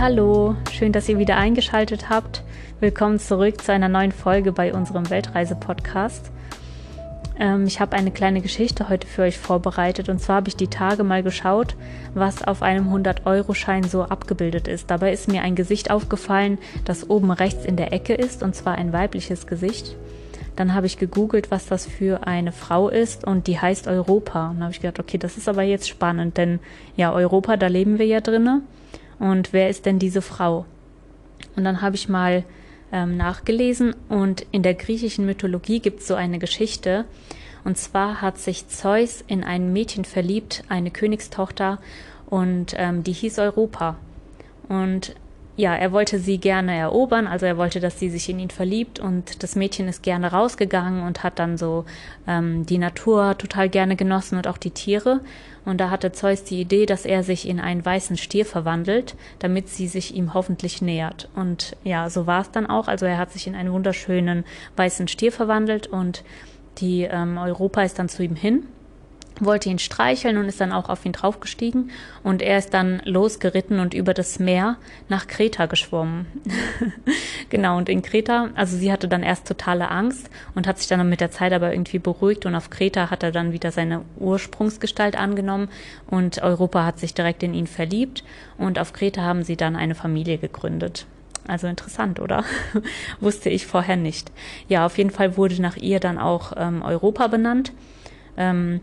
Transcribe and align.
Hallo, 0.00 0.56
schön, 0.72 0.92
dass 0.92 1.10
ihr 1.10 1.18
wieder 1.18 1.36
eingeschaltet 1.36 2.08
habt. 2.08 2.42
Willkommen 2.80 3.18
zurück 3.18 3.60
zu 3.60 3.70
einer 3.70 3.90
neuen 3.90 4.12
Folge 4.12 4.50
bei 4.50 4.72
unserem 4.72 5.10
Weltreise-Podcast. 5.10 6.30
Ähm, 7.38 7.66
ich 7.66 7.80
habe 7.80 7.96
eine 7.98 8.10
kleine 8.10 8.40
Geschichte 8.40 8.88
heute 8.88 9.06
für 9.06 9.20
euch 9.20 9.36
vorbereitet 9.36 10.08
und 10.08 10.18
zwar 10.18 10.36
habe 10.36 10.48
ich 10.48 10.56
die 10.56 10.68
Tage 10.68 11.04
mal 11.04 11.22
geschaut, 11.22 11.76
was 12.14 12.42
auf 12.42 12.62
einem 12.62 12.90
100-Euro-Schein 12.90 13.82
so 13.82 14.04
abgebildet 14.04 14.68
ist. 14.68 14.90
Dabei 14.90 15.12
ist 15.12 15.28
mir 15.28 15.42
ein 15.42 15.54
Gesicht 15.54 15.90
aufgefallen, 15.90 16.56
das 16.86 17.10
oben 17.10 17.30
rechts 17.30 17.66
in 17.66 17.76
der 17.76 17.92
Ecke 17.92 18.14
ist 18.14 18.42
und 18.42 18.54
zwar 18.54 18.76
ein 18.76 18.94
weibliches 18.94 19.46
Gesicht. 19.46 19.96
Dann 20.56 20.72
habe 20.72 20.86
ich 20.86 20.96
gegoogelt, 20.96 21.50
was 21.50 21.66
das 21.66 21.84
für 21.84 22.26
eine 22.26 22.52
Frau 22.52 22.88
ist 22.88 23.26
und 23.26 23.46
die 23.48 23.60
heißt 23.60 23.86
Europa. 23.86 24.48
Und 24.48 24.62
habe 24.62 24.72
ich 24.72 24.80
gedacht, 24.80 24.98
okay, 24.98 25.18
das 25.18 25.36
ist 25.36 25.46
aber 25.46 25.62
jetzt 25.62 25.90
spannend, 25.90 26.38
denn 26.38 26.58
ja, 26.96 27.12
Europa, 27.12 27.58
da 27.58 27.66
leben 27.66 27.98
wir 27.98 28.06
ja 28.06 28.22
drinne. 28.22 28.62
Und 29.20 29.52
wer 29.52 29.68
ist 29.68 29.86
denn 29.86 30.00
diese 30.00 30.22
Frau? 30.22 30.66
Und 31.54 31.62
dann 31.62 31.82
habe 31.82 31.94
ich 31.94 32.08
mal 32.08 32.44
ähm, 32.90 33.16
nachgelesen 33.16 33.94
und 34.08 34.46
in 34.50 34.62
der 34.64 34.74
griechischen 34.74 35.26
Mythologie 35.26 35.78
gibt 35.78 36.00
es 36.00 36.08
so 36.08 36.14
eine 36.14 36.40
Geschichte. 36.40 37.04
Und 37.62 37.78
zwar 37.78 38.22
hat 38.22 38.38
sich 38.38 38.66
Zeus 38.68 39.22
in 39.26 39.44
ein 39.44 39.72
Mädchen 39.72 40.04
verliebt, 40.04 40.64
eine 40.68 40.90
Königstochter, 40.90 41.78
und 42.30 42.74
ähm, 42.76 43.04
die 43.04 43.12
hieß 43.12 43.38
Europa. 43.38 43.96
Und 44.68 45.14
ja, 45.60 45.74
er 45.76 45.92
wollte 45.92 46.18
sie 46.18 46.38
gerne 46.38 46.76
erobern, 46.76 47.26
also 47.26 47.44
er 47.44 47.56
wollte, 47.56 47.80
dass 47.80 47.98
sie 47.98 48.08
sich 48.08 48.28
in 48.28 48.38
ihn 48.38 48.50
verliebt 48.50 48.98
und 48.98 49.42
das 49.42 49.56
Mädchen 49.56 49.88
ist 49.88 50.02
gerne 50.02 50.32
rausgegangen 50.32 51.02
und 51.02 51.22
hat 51.22 51.38
dann 51.38 51.58
so 51.58 51.84
ähm, 52.26 52.64
die 52.64 52.78
Natur 52.78 53.36
total 53.36 53.68
gerne 53.68 53.94
genossen 53.94 54.36
und 54.36 54.48
auch 54.48 54.56
die 54.56 54.70
Tiere. 54.70 55.20
Und 55.66 55.78
da 55.78 55.90
hatte 55.90 56.12
Zeus 56.12 56.42
die 56.42 56.60
Idee, 56.60 56.86
dass 56.86 57.04
er 57.04 57.22
sich 57.22 57.46
in 57.46 57.60
einen 57.60 57.84
weißen 57.84 58.16
Stier 58.16 58.46
verwandelt, 58.46 59.14
damit 59.38 59.68
sie 59.68 59.88
sich 59.88 60.14
ihm 60.14 60.32
hoffentlich 60.32 60.80
nähert. 60.80 61.28
Und 61.36 61.76
ja, 61.84 62.08
so 62.08 62.26
war 62.26 62.40
es 62.40 62.50
dann 62.50 62.66
auch. 62.66 62.88
Also 62.88 63.04
er 63.04 63.18
hat 63.18 63.30
sich 63.30 63.46
in 63.46 63.54
einen 63.54 63.72
wunderschönen 63.72 64.44
weißen 64.76 65.06
Stier 65.08 65.32
verwandelt 65.32 65.86
und 65.86 66.24
die 66.78 67.02
ähm, 67.02 67.36
Europa 67.36 67.82
ist 67.82 67.98
dann 67.98 68.08
zu 68.08 68.22
ihm 68.22 68.36
hin 68.36 68.64
wollte 69.40 69.68
ihn 69.68 69.78
streicheln 69.78 70.36
und 70.36 70.46
ist 70.46 70.60
dann 70.60 70.72
auch 70.72 70.88
auf 70.88 71.04
ihn 71.04 71.12
draufgestiegen 71.12 71.90
und 72.22 72.42
er 72.42 72.58
ist 72.58 72.74
dann 72.74 73.02
losgeritten 73.04 73.80
und 73.80 73.94
über 73.94 74.14
das 74.14 74.38
Meer 74.38 74.76
nach 75.08 75.26
Kreta 75.26 75.66
geschwommen. 75.66 76.26
genau, 77.50 77.76
und 77.76 77.88
in 77.88 78.02
Kreta, 78.02 78.50
also 78.54 78.76
sie 78.76 78.92
hatte 78.92 79.08
dann 79.08 79.22
erst 79.22 79.46
totale 79.46 79.90
Angst 79.90 80.30
und 80.54 80.66
hat 80.66 80.78
sich 80.78 80.88
dann 80.88 81.08
mit 81.08 81.20
der 81.20 81.30
Zeit 81.30 81.52
aber 81.52 81.72
irgendwie 81.72 81.98
beruhigt 81.98 82.46
und 82.46 82.54
auf 82.54 82.70
Kreta 82.70 83.10
hat 83.10 83.22
er 83.22 83.32
dann 83.32 83.52
wieder 83.52 83.72
seine 83.72 84.02
Ursprungsgestalt 84.18 85.16
angenommen 85.16 85.68
und 86.06 86.42
Europa 86.42 86.84
hat 86.84 86.98
sich 86.98 87.14
direkt 87.14 87.42
in 87.42 87.54
ihn 87.54 87.66
verliebt 87.66 88.24
und 88.58 88.78
auf 88.78 88.92
Kreta 88.92 89.22
haben 89.22 89.42
sie 89.42 89.56
dann 89.56 89.76
eine 89.76 89.94
Familie 89.94 90.38
gegründet. 90.38 91.06
Also 91.46 91.66
interessant, 91.66 92.20
oder? 92.20 92.44
Wusste 93.20 93.50
ich 93.50 93.66
vorher 93.66 93.96
nicht. 93.96 94.30
Ja, 94.68 94.86
auf 94.86 94.98
jeden 94.98 95.10
Fall 95.10 95.36
wurde 95.36 95.60
nach 95.60 95.76
ihr 95.76 95.98
dann 96.00 96.18
auch 96.18 96.52
ähm, 96.56 96.82
Europa 96.82 97.26
benannt. 97.26 97.72
Ähm, 98.36 98.80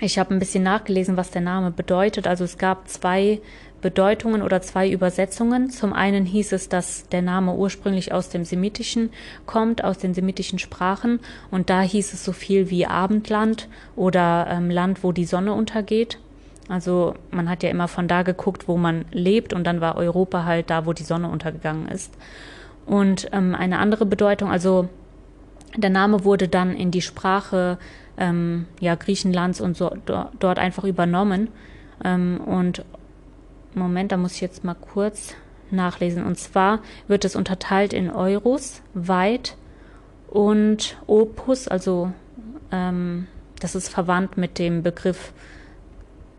ich 0.00 0.18
habe 0.18 0.34
ein 0.34 0.38
bisschen 0.38 0.64
nachgelesen, 0.64 1.16
was 1.16 1.30
der 1.30 1.42
Name 1.42 1.70
bedeutet. 1.70 2.26
Also 2.26 2.44
es 2.44 2.58
gab 2.58 2.88
zwei 2.88 3.40
Bedeutungen 3.80 4.42
oder 4.42 4.62
zwei 4.62 4.90
Übersetzungen. 4.90 5.70
Zum 5.70 5.92
einen 5.92 6.24
hieß 6.24 6.52
es, 6.52 6.68
dass 6.68 7.06
der 7.08 7.22
Name 7.22 7.54
ursprünglich 7.54 8.12
aus 8.12 8.30
dem 8.30 8.44
Semitischen 8.44 9.10
kommt, 9.44 9.84
aus 9.84 9.98
den 9.98 10.14
semitischen 10.14 10.58
Sprachen. 10.58 11.20
Und 11.50 11.68
da 11.70 11.82
hieß 11.82 12.14
es 12.14 12.24
so 12.24 12.32
viel 12.32 12.70
wie 12.70 12.86
Abendland 12.86 13.68
oder 13.94 14.46
ähm, 14.50 14.70
Land, 14.70 15.04
wo 15.04 15.12
die 15.12 15.26
Sonne 15.26 15.52
untergeht. 15.52 16.18
Also 16.68 17.14
man 17.30 17.48
hat 17.50 17.62
ja 17.62 17.68
immer 17.68 17.88
von 17.88 18.08
da 18.08 18.22
geguckt, 18.22 18.68
wo 18.68 18.78
man 18.78 19.04
lebt 19.12 19.52
und 19.52 19.64
dann 19.64 19.82
war 19.82 19.96
Europa 19.96 20.44
halt 20.44 20.70
da, 20.70 20.86
wo 20.86 20.94
die 20.94 21.02
Sonne 21.04 21.28
untergegangen 21.28 21.88
ist. 21.88 22.14
Und 22.86 23.28
ähm, 23.32 23.54
eine 23.54 23.78
andere 23.78 24.06
Bedeutung, 24.06 24.50
also 24.50 24.88
der 25.76 25.90
Name 25.90 26.24
wurde 26.24 26.48
dann 26.48 26.74
in 26.74 26.90
die 26.90 27.02
Sprache 27.02 27.78
ähm, 28.18 28.66
ja, 28.80 28.94
Griechenlands 28.94 29.60
und 29.60 29.76
so 29.76 29.90
do, 30.06 30.26
dort 30.38 30.58
einfach 30.58 30.84
übernommen. 30.84 31.48
Ähm, 32.04 32.40
und 32.40 32.84
Moment, 33.74 34.12
da 34.12 34.16
muss 34.16 34.34
ich 34.34 34.40
jetzt 34.40 34.64
mal 34.64 34.74
kurz 34.74 35.34
nachlesen. 35.70 36.24
Und 36.24 36.38
zwar 36.38 36.80
wird 37.08 37.24
es 37.24 37.36
unterteilt 37.36 37.92
in 37.92 38.10
Euros, 38.10 38.82
Weit 38.94 39.56
und 40.28 40.96
Opus, 41.06 41.68
also 41.68 42.12
ähm, 42.70 43.26
das 43.60 43.74
ist 43.74 43.88
verwandt 43.88 44.36
mit 44.36 44.58
dem 44.58 44.82
Begriff 44.82 45.32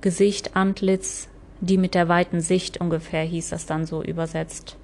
Gesicht, 0.02 0.56
Antlitz, 0.56 1.30
die 1.62 1.78
mit 1.78 1.96
der 1.96 2.08
weiten 2.08 2.42
Sicht 2.42 2.80
ungefähr 2.80 3.24
hieß 3.24 3.50
das 3.50 3.66
dann 3.66 3.86
so 3.86 4.04
übersetzt. 4.04 4.78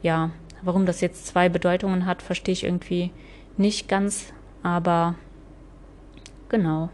Ja, 0.00 0.30
warum 0.62 0.86
das 0.86 1.00
jetzt 1.00 1.26
zwei 1.26 1.48
Bedeutungen 1.48 2.06
hat, 2.06 2.22
verstehe 2.22 2.52
ich 2.52 2.64
irgendwie 2.64 3.10
nicht 3.56 3.88
ganz, 3.88 4.32
aber 4.62 5.16
Genau. 6.52 6.90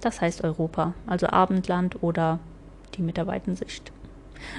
Das 0.00 0.20
heißt 0.20 0.42
Europa, 0.42 0.94
also 1.06 1.28
Abendland 1.28 2.02
oder 2.02 2.40
die 2.94 3.02
mit 3.02 3.16
der 3.16 3.28
weiten 3.28 3.54
Sicht. 3.54 3.92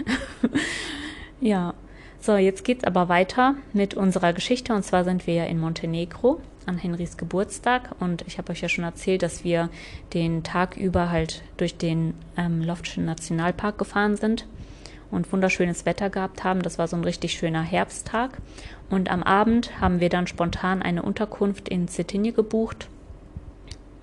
ja. 1.41 1.73
So, 2.21 2.37
jetzt 2.37 2.63
geht's 2.63 2.85
aber 2.85 3.09
weiter 3.09 3.55
mit 3.73 3.95
unserer 3.95 4.31
Geschichte 4.31 4.73
und 4.73 4.83
zwar 4.83 5.03
sind 5.03 5.27
wir 5.27 5.33
ja 5.33 5.43
in 5.43 5.59
Montenegro 5.59 6.39
an 6.65 6.77
Henrys 6.77 7.17
Geburtstag 7.17 7.93
und 7.99 8.21
ich 8.25 8.37
habe 8.37 8.53
euch 8.53 8.61
ja 8.61 8.69
schon 8.69 8.85
erzählt, 8.85 9.23
dass 9.23 9.43
wir 9.43 9.69
den 10.13 10.41
Tag 10.43 10.77
über 10.77 11.11
halt 11.11 11.43
durch 11.57 11.75
den 11.77 12.13
ähm, 12.37 12.61
Loftschen 12.61 13.03
Nationalpark 13.03 13.77
gefahren 13.77 14.15
sind 14.15 14.47
und 15.11 15.33
wunderschönes 15.33 15.85
Wetter 15.85 16.09
gehabt 16.09 16.45
haben. 16.45 16.61
Das 16.61 16.79
war 16.79 16.87
so 16.87 16.95
ein 16.95 17.03
richtig 17.03 17.33
schöner 17.33 17.61
Herbsttag 17.61 18.37
und 18.89 19.11
am 19.11 19.21
Abend 19.21 19.81
haben 19.81 19.99
wir 19.99 20.07
dann 20.07 20.27
spontan 20.27 20.81
eine 20.81 21.01
Unterkunft 21.01 21.67
in 21.67 21.89
Cetinje 21.89 22.31
gebucht 22.31 22.87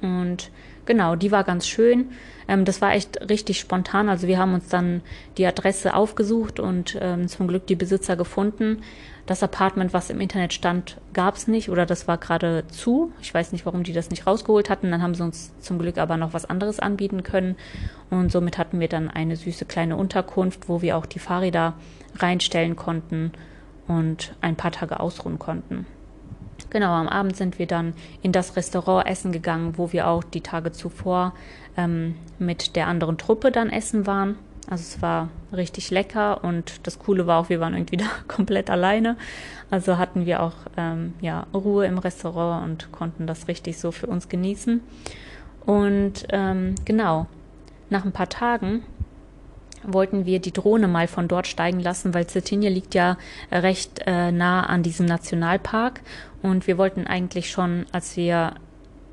und 0.02 0.50
genau, 0.86 1.14
die 1.14 1.30
war 1.30 1.44
ganz 1.44 1.66
schön. 1.66 2.10
Ähm, 2.48 2.64
das 2.64 2.80
war 2.80 2.94
echt 2.94 3.30
richtig 3.30 3.60
spontan. 3.60 4.08
Also 4.08 4.26
wir 4.26 4.38
haben 4.38 4.54
uns 4.54 4.68
dann 4.68 5.02
die 5.38 5.46
Adresse 5.46 5.94
aufgesucht 5.94 6.60
und 6.60 6.98
ähm, 7.00 7.28
zum 7.28 7.48
Glück 7.48 7.66
die 7.66 7.76
Besitzer 7.76 8.16
gefunden. 8.16 8.82
Das 9.26 9.42
Apartment, 9.42 9.92
was 9.92 10.10
im 10.10 10.20
Internet 10.20 10.52
stand, 10.52 10.96
gab 11.12 11.36
es 11.36 11.46
nicht 11.46 11.70
oder 11.70 11.86
das 11.86 12.08
war 12.08 12.18
gerade 12.18 12.66
zu. 12.68 13.12
Ich 13.22 13.32
weiß 13.32 13.52
nicht, 13.52 13.64
warum 13.66 13.84
die 13.84 13.92
das 13.92 14.10
nicht 14.10 14.26
rausgeholt 14.26 14.68
hatten. 14.68 14.90
Dann 14.90 15.02
haben 15.02 15.14
sie 15.14 15.22
uns 15.22 15.52
zum 15.60 15.78
Glück 15.78 15.98
aber 15.98 16.16
noch 16.16 16.32
was 16.32 16.46
anderes 16.46 16.80
anbieten 16.80 17.22
können. 17.22 17.56
Und 18.10 18.32
somit 18.32 18.58
hatten 18.58 18.80
wir 18.80 18.88
dann 18.88 19.08
eine 19.08 19.36
süße 19.36 19.66
kleine 19.66 19.96
Unterkunft, 19.96 20.68
wo 20.68 20.82
wir 20.82 20.96
auch 20.96 21.06
die 21.06 21.20
Fahrräder 21.20 21.74
reinstellen 22.16 22.74
konnten 22.74 23.30
und 23.86 24.34
ein 24.40 24.56
paar 24.56 24.72
Tage 24.72 24.98
ausruhen 24.98 25.38
konnten. 25.38 25.86
Genau, 26.70 26.92
am 26.92 27.08
Abend 27.08 27.36
sind 27.36 27.58
wir 27.58 27.66
dann 27.66 27.94
in 28.22 28.32
das 28.32 28.56
Restaurant 28.56 29.06
essen 29.06 29.32
gegangen, 29.32 29.76
wo 29.76 29.92
wir 29.92 30.06
auch 30.06 30.22
die 30.22 30.40
Tage 30.40 30.72
zuvor 30.72 31.34
ähm, 31.76 32.14
mit 32.38 32.76
der 32.76 32.86
anderen 32.86 33.18
Truppe 33.18 33.50
dann 33.50 33.70
essen 33.70 34.06
waren. 34.06 34.36
Also 34.68 34.82
es 34.82 35.02
war 35.02 35.28
richtig 35.52 35.90
lecker 35.90 36.44
und 36.44 36.86
das 36.86 37.00
Coole 37.00 37.26
war 37.26 37.40
auch, 37.40 37.48
wir 37.48 37.58
waren 37.58 37.74
irgendwie 37.74 37.96
da 37.98 38.06
komplett 38.28 38.70
alleine. 38.70 39.16
Also 39.70 39.98
hatten 39.98 40.26
wir 40.26 40.42
auch 40.42 40.54
ähm, 40.76 41.14
ja, 41.20 41.46
Ruhe 41.52 41.86
im 41.86 41.98
Restaurant 41.98 42.64
und 42.64 42.92
konnten 42.92 43.26
das 43.26 43.48
richtig 43.48 43.78
so 43.78 43.90
für 43.90 44.06
uns 44.06 44.28
genießen. 44.28 44.80
Und 45.66 46.26
ähm, 46.30 46.76
genau, 46.84 47.26
nach 47.90 48.04
ein 48.04 48.12
paar 48.12 48.28
Tagen 48.28 48.84
wollten 49.82 50.26
wir 50.26 50.40
die 50.40 50.52
Drohne 50.52 50.88
mal 50.88 51.08
von 51.08 51.28
dort 51.28 51.46
steigen 51.46 51.80
lassen, 51.80 52.14
weil 52.14 52.28
Cetinje 52.28 52.70
liegt 52.70 52.94
ja 52.94 53.16
recht 53.50 54.02
äh, 54.06 54.32
nah 54.32 54.64
an 54.64 54.82
diesem 54.82 55.06
Nationalpark 55.06 56.00
und 56.42 56.66
wir 56.66 56.78
wollten 56.78 57.06
eigentlich 57.06 57.50
schon, 57.50 57.86
als 57.92 58.16
wir 58.16 58.54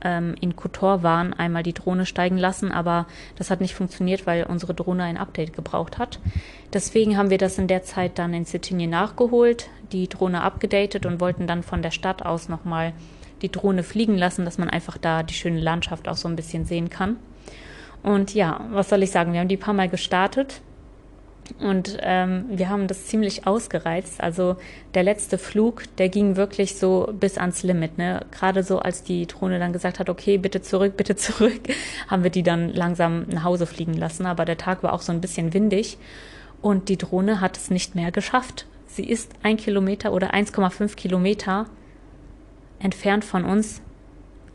ähm, 0.02 0.36
in 0.40 0.56
Kotor 0.56 1.04
waren, 1.04 1.34
einmal 1.34 1.64
die 1.64 1.74
Drohne 1.74 2.06
steigen 2.06 2.38
lassen, 2.38 2.72
aber 2.72 3.08
das 3.36 3.50
hat 3.50 3.62
nicht 3.62 3.76
funktioniert, 3.76 4.26
weil 4.26 4.44
unsere 4.44 4.74
Drohne 4.74 5.04
ein 5.04 5.18
Update 5.18 5.54
gebraucht 5.54 5.98
hat. 5.98 6.20
Deswegen 6.74 7.18
haben 7.18 7.30
wir 7.30 7.38
das 7.38 7.58
in 7.58 7.68
der 7.68 7.84
Zeit 7.84 8.20
dann 8.20 8.34
in 8.34 8.46
Cetinje 8.46 8.88
nachgeholt, 8.88 9.70
die 9.92 10.08
Drohne 10.08 10.42
abgedatet 10.42 11.06
und 11.06 11.22
wollten 11.22 11.48
dann 11.48 11.64
von 11.64 11.82
der 11.82 11.92
Stadt 11.92 12.26
aus 12.26 12.50
nochmal 12.50 12.94
die 13.42 13.52
Drohne 13.52 13.84
fliegen 13.84 14.18
lassen, 14.18 14.46
dass 14.46 14.58
man 14.58 14.70
einfach 14.70 14.98
da 14.98 15.24
die 15.24 15.34
schöne 15.34 15.60
Landschaft 15.60 16.08
auch 16.08 16.18
so 16.18 16.28
ein 16.28 16.36
bisschen 16.36 16.66
sehen 16.66 16.90
kann. 16.90 17.18
Und 18.04 18.34
ja, 18.34 18.62
was 18.72 18.90
soll 18.90 19.04
ich 19.04 19.12
sagen? 19.12 19.34
Wir 19.34 19.40
haben 19.40 19.48
die 19.48 19.58
paar 19.58 19.74
Mal 19.74 19.90
gestartet 19.90 20.62
und 21.60 21.98
ähm, 22.02 22.46
wir 22.50 22.70
haben 22.70 22.88
das 22.88 23.06
ziemlich 23.08 23.48
ausgereizt. 23.48 24.22
Also 24.22 24.58
der 24.94 25.04
letzte 25.04 25.38
Flug, 25.38 25.84
der 25.98 26.10
ging 26.10 26.36
wirklich 26.36 26.78
so 26.78 27.10
bis 27.12 27.38
ans 27.38 27.64
Limit. 27.64 27.98
Ne? 27.98 28.26
Gerade 28.32 28.64
so, 28.64 28.80
als 28.80 29.04
die 29.04 29.26
Drohne 29.26 29.60
dann 29.60 29.74
gesagt 29.74 30.00
hat, 30.00 30.10
okay, 30.10 30.38
bitte 30.38 30.62
zurück, 30.62 30.98
bitte 30.98 31.16
zurück, 31.18 31.62
haben 32.08 32.24
wir 32.24 32.30
die 32.30 32.44
dann 32.44 32.74
langsam 32.74 33.26
nach 33.30 33.44
Hause 33.44 33.66
fliegen 33.66 33.94
lassen. 33.94 34.26
Aber 34.26 34.46
der 34.46 34.58
Tag 34.58 34.84
war 34.84 34.94
auch 34.94 35.02
so 35.02 35.12
ein 35.12 35.22
bisschen 35.22 35.54
windig 35.54 35.98
und 36.62 36.90
die 36.90 36.98
Drohne 36.98 37.42
hat 37.42 37.58
es 37.58 37.70
nicht 37.70 37.96
mehr 37.96 38.12
geschafft. 38.12 38.66
Sie 38.88 39.08
ist 39.08 39.32
ein 39.44 39.58
Kilometer 39.58 40.12
oder 40.12 40.34
1,5 40.34 40.96
Kilometer 40.96 41.68
entfernt 42.80 43.26
von 43.26 43.46
uns 43.46 43.82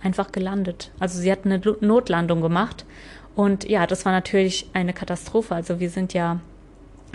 einfach 0.03 0.33
gelandet. 0.33 0.91
Also 0.99 1.21
sie 1.21 1.31
hat 1.31 1.45
eine 1.45 1.61
Notlandung 1.81 2.41
gemacht. 2.41 2.85
Und 3.35 3.69
ja, 3.69 3.87
das 3.87 4.05
war 4.05 4.13
natürlich 4.13 4.67
eine 4.73 4.93
Katastrophe. 4.93 5.55
Also 5.55 5.81
wir 5.81 5.91
sind 5.91 6.13
ja 6.13 6.41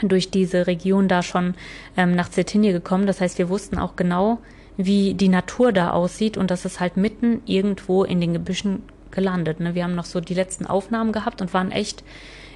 durch 0.02 0.30
diese 0.30 0.68
Region 0.68 1.08
da 1.08 1.24
schon 1.24 1.56
ähm, 1.96 2.16
nach 2.16 2.30
Cetinje 2.30 2.72
gekommen. 2.72 3.08
Das 3.08 3.22
heißt, 3.22 3.38
wir 3.38 3.50
wussten 3.50 3.78
auch 3.78 3.96
genau, 3.96 4.40
wie 4.78 5.16
die 5.16 5.30
Natur 5.30 5.72
da 5.72 5.92
aussieht 5.92 6.38
und 6.38 6.52
das 6.52 6.64
ist 6.66 6.80
halt 6.80 6.98
mitten 6.98 7.42
irgendwo 7.46 8.04
in 8.04 8.22
den 8.22 8.34
Gebüschen 8.34 8.84
gelandet. 9.10 9.60
Ne? 9.60 9.74
Wir 9.74 9.84
haben 9.84 9.96
noch 9.96 10.06
so 10.06 10.20
die 10.22 10.36
letzten 10.36 10.68
Aufnahmen 10.68 11.12
gehabt 11.12 11.42
und 11.42 11.54
waren 11.54 11.72
echt 11.72 12.04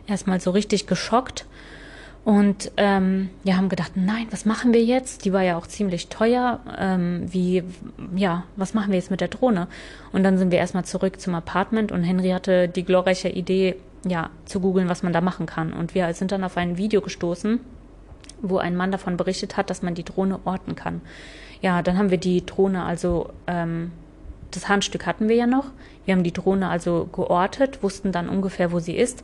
erstmal 0.07 0.39
so 0.39 0.51
richtig 0.51 0.85
geschockt 0.85 1.45
und 2.23 2.71
ähm, 2.77 3.29
ja, 3.43 3.55
haben 3.57 3.69
gedacht, 3.69 3.93
nein, 3.95 4.27
was 4.29 4.45
machen 4.45 4.73
wir 4.73 4.83
jetzt? 4.83 5.25
Die 5.25 5.33
war 5.33 5.41
ja 5.41 5.57
auch 5.57 5.65
ziemlich 5.65 6.07
teuer. 6.09 6.59
Ähm, 6.77 7.25
wie, 7.31 7.63
ja, 8.15 8.43
was 8.55 8.75
machen 8.75 8.91
wir 8.91 8.99
jetzt 8.99 9.09
mit 9.09 9.21
der 9.21 9.27
Drohne? 9.27 9.67
Und 10.11 10.23
dann 10.23 10.37
sind 10.37 10.51
wir 10.51 10.59
erstmal 10.59 10.85
zurück 10.85 11.19
zum 11.19 11.33
Apartment 11.33 11.91
und 11.91 12.03
Henry 12.03 12.29
hatte 12.29 12.67
die 12.67 12.83
glorreiche 12.83 13.29
Idee, 13.29 13.75
ja, 14.05 14.29
zu 14.45 14.59
googeln, 14.59 14.87
was 14.87 15.01
man 15.01 15.13
da 15.13 15.21
machen 15.21 15.47
kann. 15.47 15.73
Und 15.73 15.95
wir 15.95 16.13
sind 16.13 16.31
dann 16.31 16.43
auf 16.43 16.57
ein 16.57 16.77
Video 16.77 17.01
gestoßen, 17.01 17.59
wo 18.43 18.57
ein 18.59 18.75
Mann 18.75 18.91
davon 18.91 19.17
berichtet 19.17 19.57
hat, 19.57 19.71
dass 19.71 19.81
man 19.81 19.95
die 19.95 20.05
Drohne 20.05 20.39
orten 20.45 20.75
kann. 20.75 21.01
Ja, 21.61 21.81
dann 21.81 21.97
haben 21.97 22.11
wir 22.11 22.17
die 22.19 22.45
Drohne 22.45 22.83
also, 22.83 23.29
ähm, 23.47 23.91
das 24.51 24.69
Handstück 24.69 25.07
hatten 25.07 25.27
wir 25.27 25.35
ja 25.35 25.47
noch. 25.47 25.65
Wir 26.05 26.13
haben 26.13 26.23
die 26.23 26.33
Drohne 26.33 26.69
also 26.69 27.09
geortet, 27.11 27.81
wussten 27.81 28.11
dann 28.11 28.29
ungefähr, 28.29 28.71
wo 28.71 28.79
sie 28.79 28.95
ist. 28.95 29.23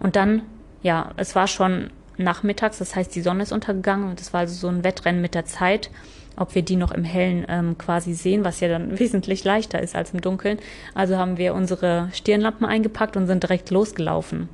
Und 0.00 0.16
dann, 0.16 0.42
ja, 0.82 1.10
es 1.16 1.34
war 1.34 1.46
schon 1.46 1.90
nachmittags, 2.18 2.78
das 2.78 2.94
heißt, 2.94 3.14
die 3.14 3.22
Sonne 3.22 3.42
ist 3.42 3.52
untergegangen 3.52 4.08
und 4.08 4.20
es 4.20 4.32
war 4.32 4.40
also 4.40 4.54
so 4.54 4.68
ein 4.68 4.84
Wettrennen 4.84 5.20
mit 5.20 5.34
der 5.34 5.44
Zeit, 5.44 5.90
ob 6.36 6.54
wir 6.54 6.62
die 6.62 6.76
noch 6.76 6.92
im 6.92 7.04
Hellen 7.04 7.44
ähm, 7.48 7.78
quasi 7.78 8.14
sehen, 8.14 8.44
was 8.44 8.60
ja 8.60 8.68
dann 8.68 8.98
wesentlich 8.98 9.44
leichter 9.44 9.80
ist 9.80 9.96
als 9.96 10.12
im 10.12 10.20
Dunkeln. 10.20 10.58
Also 10.94 11.16
haben 11.16 11.36
wir 11.38 11.54
unsere 11.54 12.08
Stirnlampen 12.12 12.66
eingepackt 12.66 13.16
und 13.16 13.26
sind 13.26 13.42
direkt 13.42 13.70
losgelaufen. 13.70 14.48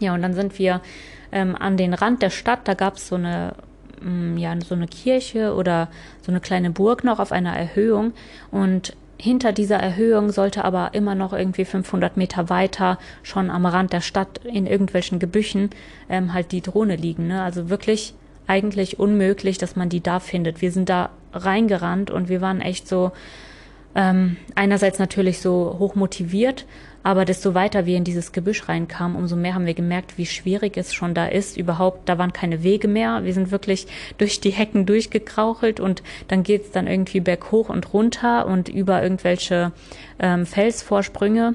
Ja, 0.00 0.14
und 0.14 0.22
dann 0.22 0.34
sind 0.34 0.58
wir 0.58 0.80
ähm, 1.30 1.54
an 1.56 1.76
den 1.76 1.94
Rand 1.94 2.22
der 2.22 2.30
Stadt, 2.30 2.66
da 2.66 2.74
gab 2.74 2.96
es 2.96 3.08
so 3.08 3.14
eine 3.14 3.54
mm, 4.00 4.36
ja, 4.36 4.54
so 4.60 4.74
eine 4.74 4.88
Kirche 4.88 5.54
oder 5.54 5.88
so 6.22 6.32
eine 6.32 6.40
kleine 6.40 6.70
Burg 6.70 7.04
noch 7.04 7.20
auf 7.20 7.32
einer 7.32 7.56
Erhöhung 7.56 8.12
und 8.50 8.96
hinter 9.18 9.52
dieser 9.52 9.76
Erhöhung 9.76 10.30
sollte 10.30 10.64
aber 10.64 10.90
immer 10.92 11.14
noch 11.14 11.32
irgendwie 11.32 11.64
500 11.64 12.16
Meter 12.16 12.48
weiter 12.48 12.98
schon 13.22 13.50
am 13.50 13.66
Rand 13.66 13.92
der 13.92 14.00
Stadt 14.00 14.40
in 14.44 14.66
irgendwelchen 14.66 15.18
Gebüchen 15.18 15.70
ähm, 16.08 16.32
halt 16.34 16.52
die 16.52 16.60
Drohne 16.60 16.96
liegen. 16.96 17.28
Ne? 17.28 17.42
Also 17.42 17.70
wirklich 17.70 18.14
eigentlich 18.46 18.98
unmöglich, 18.98 19.58
dass 19.58 19.76
man 19.76 19.88
die 19.88 20.02
da 20.02 20.20
findet. 20.20 20.60
Wir 20.60 20.72
sind 20.72 20.88
da 20.88 21.10
reingerannt 21.32 22.10
und 22.10 22.28
wir 22.28 22.40
waren 22.40 22.60
echt 22.60 22.88
so 22.88 23.12
ähm, 23.94 24.36
einerseits 24.54 24.98
natürlich 24.98 25.40
so 25.40 25.76
hoch 25.78 25.94
motiviert, 25.94 26.66
aber 27.02 27.24
desto 27.24 27.54
weiter 27.54 27.84
wir 27.86 27.96
in 27.96 28.04
dieses 28.04 28.32
Gebüsch 28.32 28.68
reinkamen, 28.68 29.16
umso 29.16 29.36
mehr 29.36 29.54
haben 29.54 29.66
wir 29.66 29.74
gemerkt, 29.74 30.16
wie 30.16 30.26
schwierig 30.26 30.76
es 30.76 30.94
schon 30.94 31.14
da 31.14 31.26
ist. 31.26 31.56
Überhaupt, 31.56 32.08
da 32.08 32.16
waren 32.18 32.32
keine 32.32 32.62
Wege 32.62 32.88
mehr. 32.88 33.24
Wir 33.24 33.34
sind 33.34 33.50
wirklich 33.50 33.86
durch 34.16 34.40
die 34.40 34.50
Hecken 34.50 34.86
durchgekrauchelt 34.86 35.80
und 35.80 36.02
dann 36.28 36.42
geht's 36.42 36.70
dann 36.70 36.86
irgendwie 36.86 37.20
berghoch 37.20 37.68
und 37.68 37.92
runter 37.92 38.46
und 38.46 38.68
über 38.68 39.02
irgendwelche 39.02 39.72
ähm, 40.18 40.46
Felsvorsprünge. 40.46 41.54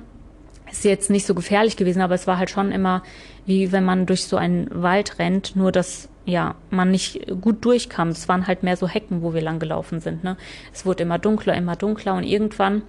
Ist 0.71 0.85
jetzt 0.85 1.09
nicht 1.09 1.25
so 1.25 1.33
gefährlich 1.33 1.77
gewesen, 1.77 2.01
aber 2.01 2.13
es 2.13 2.27
war 2.27 2.37
halt 2.37 2.51
schon 2.51 2.71
immer 2.71 3.01
wie 3.49 3.71
wenn 3.71 3.83
man 3.83 4.05
durch 4.05 4.25
so 4.25 4.37
einen 4.37 4.67
Wald 4.71 5.17
rennt, 5.17 5.55
nur 5.55 5.71
dass 5.71 6.07
ja, 6.29 6.55
man 6.69 6.91
nicht 6.91 7.27
gut 7.41 7.65
durchkam. 7.65 8.09
Es 8.09 8.29
waren 8.29 8.47
halt 8.47 8.63
mehr 8.63 8.77
so 8.77 8.87
Hecken, 8.87 9.21
wo 9.21 9.33
wir 9.33 9.41
lang 9.41 9.59
gelaufen 9.59 9.99
sind. 9.99 10.23
Ne? 10.23 10.37
Es 10.73 10.85
wurde 10.85 11.03
immer 11.03 11.19
dunkler, 11.19 11.55
immer 11.55 11.75
dunkler 11.75 12.15
und 12.15 12.23
irgendwann 12.23 12.83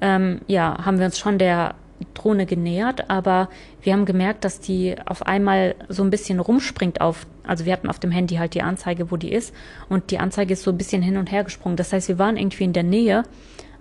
ähm, 0.00 0.40
ja, 0.46 0.84
haben 0.84 0.98
wir 0.98 1.06
uns 1.06 1.18
schon 1.18 1.38
der 1.38 1.74
Drohne 2.14 2.46
genähert, 2.46 3.08
aber 3.08 3.48
wir 3.82 3.92
haben 3.92 4.04
gemerkt, 4.04 4.44
dass 4.44 4.60
die 4.60 4.96
auf 5.06 5.26
einmal 5.26 5.74
so 5.88 6.02
ein 6.02 6.10
bisschen 6.10 6.40
rumspringt 6.40 7.00
auf, 7.00 7.26
also 7.46 7.64
wir 7.64 7.72
hatten 7.72 7.88
auf 7.88 7.98
dem 7.98 8.10
Handy 8.10 8.36
halt 8.36 8.54
die 8.54 8.62
Anzeige, 8.62 9.10
wo 9.10 9.16
die 9.16 9.32
ist 9.32 9.54
und 9.88 10.10
die 10.10 10.18
Anzeige 10.18 10.52
ist 10.52 10.62
so 10.62 10.70
ein 10.70 10.78
bisschen 10.78 11.02
hin 11.02 11.16
und 11.16 11.32
her 11.32 11.44
gesprungen. 11.44 11.76
Das 11.76 11.92
heißt, 11.92 12.08
wir 12.08 12.18
waren 12.18 12.36
irgendwie 12.36 12.64
in 12.64 12.74
der 12.74 12.82
Nähe, 12.82 13.22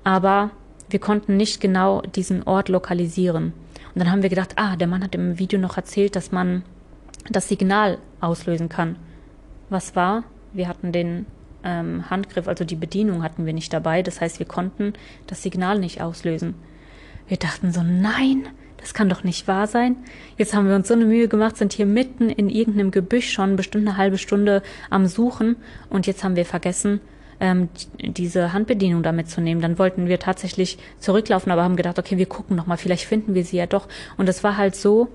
aber 0.04 0.52
wir 0.90 1.00
konnten 1.00 1.36
nicht 1.36 1.60
genau 1.60 2.02
diesen 2.02 2.44
Ort 2.44 2.70
lokalisieren. 2.70 3.54
Und 3.94 4.00
dann 4.00 4.12
haben 4.12 4.22
wir 4.22 4.30
gedacht, 4.30 4.54
ah, 4.58 4.76
der 4.76 4.88
Mann 4.88 5.04
hat 5.04 5.16
im 5.16 5.40
Video 5.40 5.60
noch 5.60 5.78
erzählt, 5.78 6.16
dass 6.16 6.32
man 6.32 6.64
das 7.30 7.48
Signal 7.48 7.98
auslösen 8.22 8.70
kann. 8.70 8.98
Was 9.70 9.96
war? 9.96 10.24
Wir 10.54 10.68
hatten 10.68 10.92
den 10.92 11.26
ähm, 11.64 12.10
Handgriff, 12.10 12.48
also 12.48 12.64
die 12.64 12.76
Bedienung 12.76 13.24
hatten 13.24 13.46
wir 13.46 13.54
nicht 13.54 13.74
dabei. 13.74 14.04
Das 14.04 14.22
heißt, 14.22 14.40
wir 14.40 14.46
konnten 14.46 14.94
das 15.28 15.44
Signal 15.44 15.80
nicht 15.80 16.02
auslösen. 16.02 16.56
Wir 17.28 17.38
dachten 17.38 17.72
so, 17.72 17.82
nein, 17.82 18.48
das 18.78 18.94
kann 18.94 19.10
doch 19.10 19.24
nicht 19.24 19.48
wahr 19.48 19.66
sein. 19.66 19.98
Jetzt 20.38 20.54
haben 20.54 20.68
wir 20.68 20.76
uns 20.76 20.88
so 20.88 20.94
eine 20.94 21.06
Mühe 21.06 21.28
gemacht, 21.28 21.58
sind 21.58 21.74
hier 21.74 21.88
mitten 21.88 22.30
in 22.30 22.50
irgendeinem 22.50 22.92
Gebüsch 22.92 23.32
schon 23.32 23.56
bestimmt 23.56 23.88
eine 23.88 23.98
halbe 23.98 24.20
Stunde 24.20 24.62
am 24.92 25.08
Suchen 25.08 25.56
und 25.90 26.06
jetzt 26.06 26.24
haben 26.24 26.36
wir 26.36 26.46
vergessen, 26.46 27.02
ähm, 27.40 27.70
diese 28.00 28.54
Handbedienung 28.54 29.02
damit 29.02 29.30
zu 29.30 29.42
nehmen. 29.42 29.60
Dann 29.62 29.80
wollten 29.80 30.08
wir 30.08 30.20
tatsächlich 30.20 30.78
zurücklaufen, 31.00 31.52
aber 31.52 31.64
haben 31.64 31.76
gedacht, 31.76 31.98
okay, 32.00 32.18
wir 32.18 32.28
gucken 32.28 32.56
noch 32.56 32.68
mal, 32.68 32.78
vielleicht 32.78 33.06
finden 33.06 33.34
wir 33.34 33.44
sie 33.44 33.58
ja 33.58 33.66
doch. 33.66 33.88
Und 34.18 34.30
es 34.30 34.44
war 34.44 34.56
halt 34.56 34.76
so, 34.76 35.10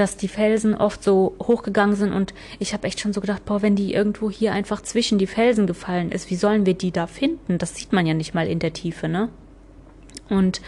dass 0.00 0.16
die 0.16 0.28
Felsen 0.28 0.74
oft 0.74 1.04
so 1.04 1.36
hochgegangen 1.42 1.94
sind 1.94 2.14
und 2.14 2.32
ich 2.58 2.72
habe 2.72 2.86
echt 2.86 3.00
schon 3.00 3.12
so 3.12 3.20
gedacht, 3.20 3.44
boah, 3.44 3.60
wenn 3.60 3.76
die 3.76 3.92
irgendwo 3.92 4.30
hier 4.30 4.54
einfach 4.54 4.80
zwischen 4.80 5.18
die 5.18 5.26
Felsen 5.26 5.66
gefallen 5.66 6.10
ist, 6.10 6.30
wie 6.30 6.36
sollen 6.36 6.64
wir 6.64 6.72
die 6.72 6.90
da 6.90 7.06
finden? 7.06 7.58
Das 7.58 7.76
sieht 7.76 7.92
man 7.92 8.06
ja 8.06 8.14
nicht 8.14 8.32
mal 8.32 8.46
in 8.46 8.60
der 8.60 8.72
Tiefe, 8.72 9.08
ne? 9.08 9.28
Und 10.30 10.62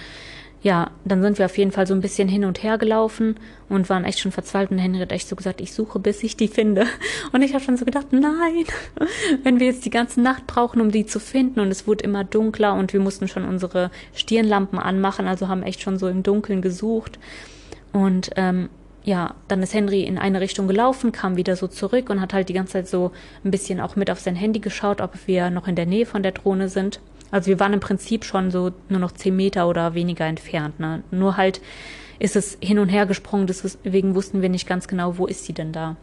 ja, 0.60 0.90
dann 1.06 1.22
sind 1.22 1.38
wir 1.38 1.46
auf 1.46 1.56
jeden 1.56 1.72
Fall 1.72 1.86
so 1.86 1.94
ein 1.94 2.02
bisschen 2.02 2.28
hin 2.28 2.44
und 2.44 2.62
her 2.62 2.76
gelaufen 2.76 3.36
und 3.70 3.88
waren 3.88 4.04
echt 4.04 4.20
schon 4.20 4.32
verzweifelt 4.32 4.70
und 4.70 4.78
Henry 4.78 5.00
hat 5.00 5.12
echt 5.12 5.28
so 5.28 5.34
gesagt, 5.34 5.62
ich 5.62 5.72
suche, 5.72 5.98
bis 5.98 6.22
ich 6.22 6.36
die 6.36 6.46
finde. 6.46 6.86
Und 7.32 7.42
ich 7.42 7.54
habe 7.54 7.64
schon 7.64 7.76
so 7.76 7.84
gedacht, 7.84 8.08
nein, 8.12 8.64
wenn 9.42 9.58
wir 9.58 9.66
jetzt 9.66 9.84
die 9.86 9.90
ganze 9.90 10.20
Nacht 10.20 10.46
brauchen, 10.46 10.80
um 10.80 10.90
die 10.90 11.06
zu 11.06 11.18
finden 11.18 11.58
und 11.58 11.68
es 11.68 11.86
wurde 11.86 12.04
immer 12.04 12.22
dunkler 12.22 12.74
und 12.74 12.92
wir 12.92 13.00
mussten 13.00 13.28
schon 13.28 13.44
unsere 13.44 13.90
Stirnlampen 14.14 14.78
anmachen, 14.78 15.26
also 15.26 15.48
haben 15.48 15.62
echt 15.62 15.80
schon 15.80 15.98
so 15.98 16.06
im 16.06 16.22
Dunkeln 16.22 16.60
gesucht. 16.60 17.18
Und 17.92 18.30
ähm, 18.36 18.68
ja, 19.04 19.34
dann 19.48 19.62
ist 19.62 19.74
Henry 19.74 20.02
in 20.02 20.18
eine 20.18 20.40
Richtung 20.40 20.68
gelaufen, 20.68 21.12
kam 21.12 21.36
wieder 21.36 21.56
so 21.56 21.66
zurück 21.66 22.08
und 22.10 22.20
hat 22.20 22.32
halt 22.32 22.48
die 22.48 22.52
ganze 22.52 22.74
Zeit 22.74 22.88
so 22.88 23.10
ein 23.44 23.50
bisschen 23.50 23.80
auch 23.80 23.96
mit 23.96 24.10
auf 24.10 24.20
sein 24.20 24.36
Handy 24.36 24.60
geschaut, 24.60 25.00
ob 25.00 25.26
wir 25.26 25.50
noch 25.50 25.66
in 25.66 25.74
der 25.74 25.86
Nähe 25.86 26.06
von 26.06 26.22
der 26.22 26.32
Drohne 26.32 26.68
sind. 26.68 27.00
Also 27.30 27.48
wir 27.48 27.58
waren 27.58 27.72
im 27.72 27.80
Prinzip 27.80 28.24
schon 28.24 28.50
so 28.50 28.72
nur 28.88 29.00
noch 29.00 29.12
zehn 29.12 29.34
Meter 29.34 29.68
oder 29.68 29.94
weniger 29.94 30.26
entfernt. 30.26 30.78
Ne? 30.78 31.02
Nur 31.10 31.36
halt 31.36 31.60
ist 32.18 32.36
es 32.36 32.58
hin 32.60 32.78
und 32.78 32.90
her 32.90 33.06
gesprungen, 33.06 33.48
deswegen 33.48 34.14
wussten 34.14 34.42
wir 34.42 34.48
nicht 34.48 34.68
ganz 34.68 34.86
genau, 34.86 35.18
wo 35.18 35.26
ist 35.26 35.44
sie 35.44 35.52
denn 35.52 35.72
da. 35.72 35.96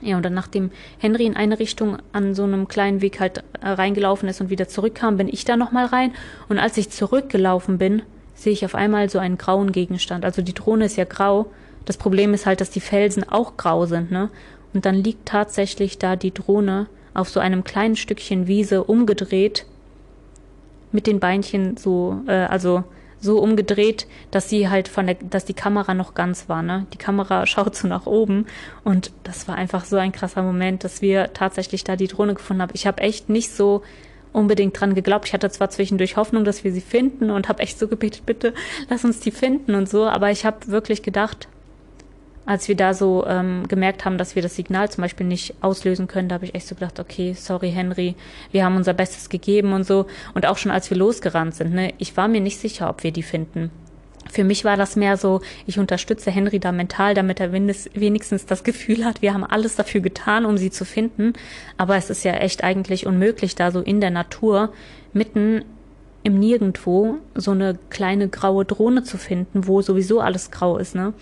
Ja, 0.00 0.16
und 0.16 0.24
dann 0.24 0.34
nachdem 0.34 0.70
Henry 0.98 1.26
in 1.26 1.34
eine 1.34 1.58
Richtung 1.58 1.98
an 2.12 2.34
so 2.34 2.44
einem 2.44 2.68
kleinen 2.68 3.00
Weg 3.00 3.18
halt 3.18 3.38
äh, 3.60 3.68
reingelaufen 3.68 4.28
ist 4.28 4.40
und 4.40 4.50
wieder 4.50 4.68
zurückkam, 4.68 5.16
bin 5.16 5.26
ich 5.26 5.44
da 5.44 5.56
nochmal 5.56 5.86
rein. 5.86 6.12
Und 6.48 6.60
als 6.60 6.76
ich 6.76 6.90
zurückgelaufen 6.90 7.78
bin, 7.78 8.02
sehe 8.34 8.52
ich 8.52 8.64
auf 8.64 8.76
einmal 8.76 9.10
so 9.10 9.18
einen 9.18 9.38
grauen 9.38 9.72
Gegenstand. 9.72 10.24
Also 10.24 10.42
die 10.42 10.54
Drohne 10.54 10.84
ist 10.84 10.96
ja 10.96 11.04
grau. 11.04 11.50
Das 11.88 11.96
Problem 11.96 12.34
ist 12.34 12.44
halt, 12.44 12.60
dass 12.60 12.68
die 12.68 12.82
Felsen 12.82 13.26
auch 13.26 13.56
grau 13.56 13.86
sind, 13.86 14.10
ne? 14.10 14.28
Und 14.74 14.84
dann 14.84 14.94
liegt 14.94 15.24
tatsächlich 15.24 15.96
da 15.96 16.16
die 16.16 16.34
Drohne 16.34 16.86
auf 17.14 17.30
so 17.30 17.40
einem 17.40 17.64
kleinen 17.64 17.96
Stückchen 17.96 18.46
Wiese 18.46 18.84
umgedreht 18.84 19.64
mit 20.92 21.06
den 21.06 21.18
Beinchen 21.18 21.78
so, 21.78 22.20
äh, 22.26 22.32
also 22.32 22.84
so 23.20 23.38
umgedreht, 23.38 24.06
dass 24.30 24.50
sie 24.50 24.68
halt 24.68 24.86
von 24.86 25.06
der, 25.06 25.14
dass 25.14 25.46
die 25.46 25.54
Kamera 25.54 25.94
noch 25.94 26.12
ganz 26.12 26.50
war, 26.50 26.62
ne? 26.62 26.86
Die 26.92 26.98
Kamera 26.98 27.46
schaut 27.46 27.74
so 27.74 27.88
nach 27.88 28.04
oben 28.04 28.44
und 28.84 29.10
das 29.24 29.48
war 29.48 29.54
einfach 29.54 29.86
so 29.86 29.96
ein 29.96 30.12
krasser 30.12 30.42
Moment, 30.42 30.84
dass 30.84 31.00
wir 31.00 31.32
tatsächlich 31.32 31.84
da 31.84 31.96
die 31.96 32.08
Drohne 32.08 32.34
gefunden 32.34 32.60
haben. 32.60 32.72
Ich 32.74 32.86
habe 32.86 33.00
echt 33.00 33.30
nicht 33.30 33.50
so 33.50 33.80
unbedingt 34.34 34.78
dran 34.78 34.94
geglaubt. 34.94 35.28
Ich 35.28 35.32
hatte 35.32 35.48
zwar 35.48 35.70
zwischendurch 35.70 36.18
Hoffnung, 36.18 36.44
dass 36.44 36.64
wir 36.64 36.72
sie 36.72 36.82
finden 36.82 37.30
und 37.30 37.48
habe 37.48 37.62
echt 37.62 37.78
so 37.78 37.88
gebetet, 37.88 38.26
bitte 38.26 38.52
lass 38.90 39.06
uns 39.06 39.20
die 39.20 39.30
finden 39.30 39.74
und 39.74 39.88
so, 39.88 40.04
aber 40.04 40.30
ich 40.30 40.44
habe 40.44 40.66
wirklich 40.66 41.02
gedacht, 41.02 41.48
als 42.48 42.66
wir 42.66 42.76
da 42.76 42.94
so 42.94 43.26
ähm, 43.26 43.68
gemerkt 43.68 44.06
haben, 44.06 44.16
dass 44.16 44.34
wir 44.34 44.40
das 44.40 44.56
Signal 44.56 44.90
zum 44.90 45.02
Beispiel 45.02 45.26
nicht 45.26 45.54
auslösen 45.60 46.06
können, 46.06 46.30
da 46.30 46.36
habe 46.36 46.46
ich 46.46 46.54
echt 46.54 46.66
so 46.66 46.74
gedacht, 46.74 46.98
okay, 46.98 47.34
sorry 47.34 47.70
Henry, 47.70 48.14
wir 48.52 48.64
haben 48.64 48.76
unser 48.76 48.94
Bestes 48.94 49.28
gegeben 49.28 49.74
und 49.74 49.84
so. 49.84 50.06
Und 50.32 50.46
auch 50.46 50.56
schon 50.56 50.72
als 50.72 50.88
wir 50.88 50.96
losgerannt 50.96 51.54
sind, 51.54 51.74
ne, 51.74 51.92
ich 51.98 52.16
war 52.16 52.26
mir 52.26 52.40
nicht 52.40 52.58
sicher, 52.58 52.88
ob 52.88 53.02
wir 53.02 53.12
die 53.12 53.22
finden. 53.22 53.70
Für 54.30 54.44
mich 54.44 54.64
war 54.64 54.78
das 54.78 54.96
mehr 54.96 55.18
so, 55.18 55.42
ich 55.66 55.78
unterstütze 55.78 56.30
Henry 56.30 56.58
da 56.58 56.72
mental, 56.72 57.12
damit 57.12 57.38
er 57.38 57.52
wenigstens 57.52 58.46
das 58.46 58.64
Gefühl 58.64 59.04
hat, 59.04 59.20
wir 59.20 59.34
haben 59.34 59.44
alles 59.44 59.76
dafür 59.76 60.00
getan, 60.00 60.46
um 60.46 60.56
sie 60.56 60.70
zu 60.70 60.86
finden. 60.86 61.34
Aber 61.76 61.96
es 61.96 62.08
ist 62.08 62.24
ja 62.24 62.32
echt 62.32 62.64
eigentlich 62.64 63.06
unmöglich, 63.06 63.56
da 63.56 63.70
so 63.70 63.80
in 63.80 64.00
der 64.00 64.10
Natur 64.10 64.72
mitten 65.12 65.66
im 66.22 66.38
Nirgendwo 66.38 67.16
so 67.34 67.52
eine 67.52 67.78
kleine 67.90 68.28
graue 68.28 68.64
Drohne 68.64 69.02
zu 69.02 69.18
finden, 69.18 69.66
wo 69.66 69.82
sowieso 69.82 70.20
alles 70.20 70.50
grau 70.50 70.78
ist, 70.78 70.94
ne? 70.94 71.12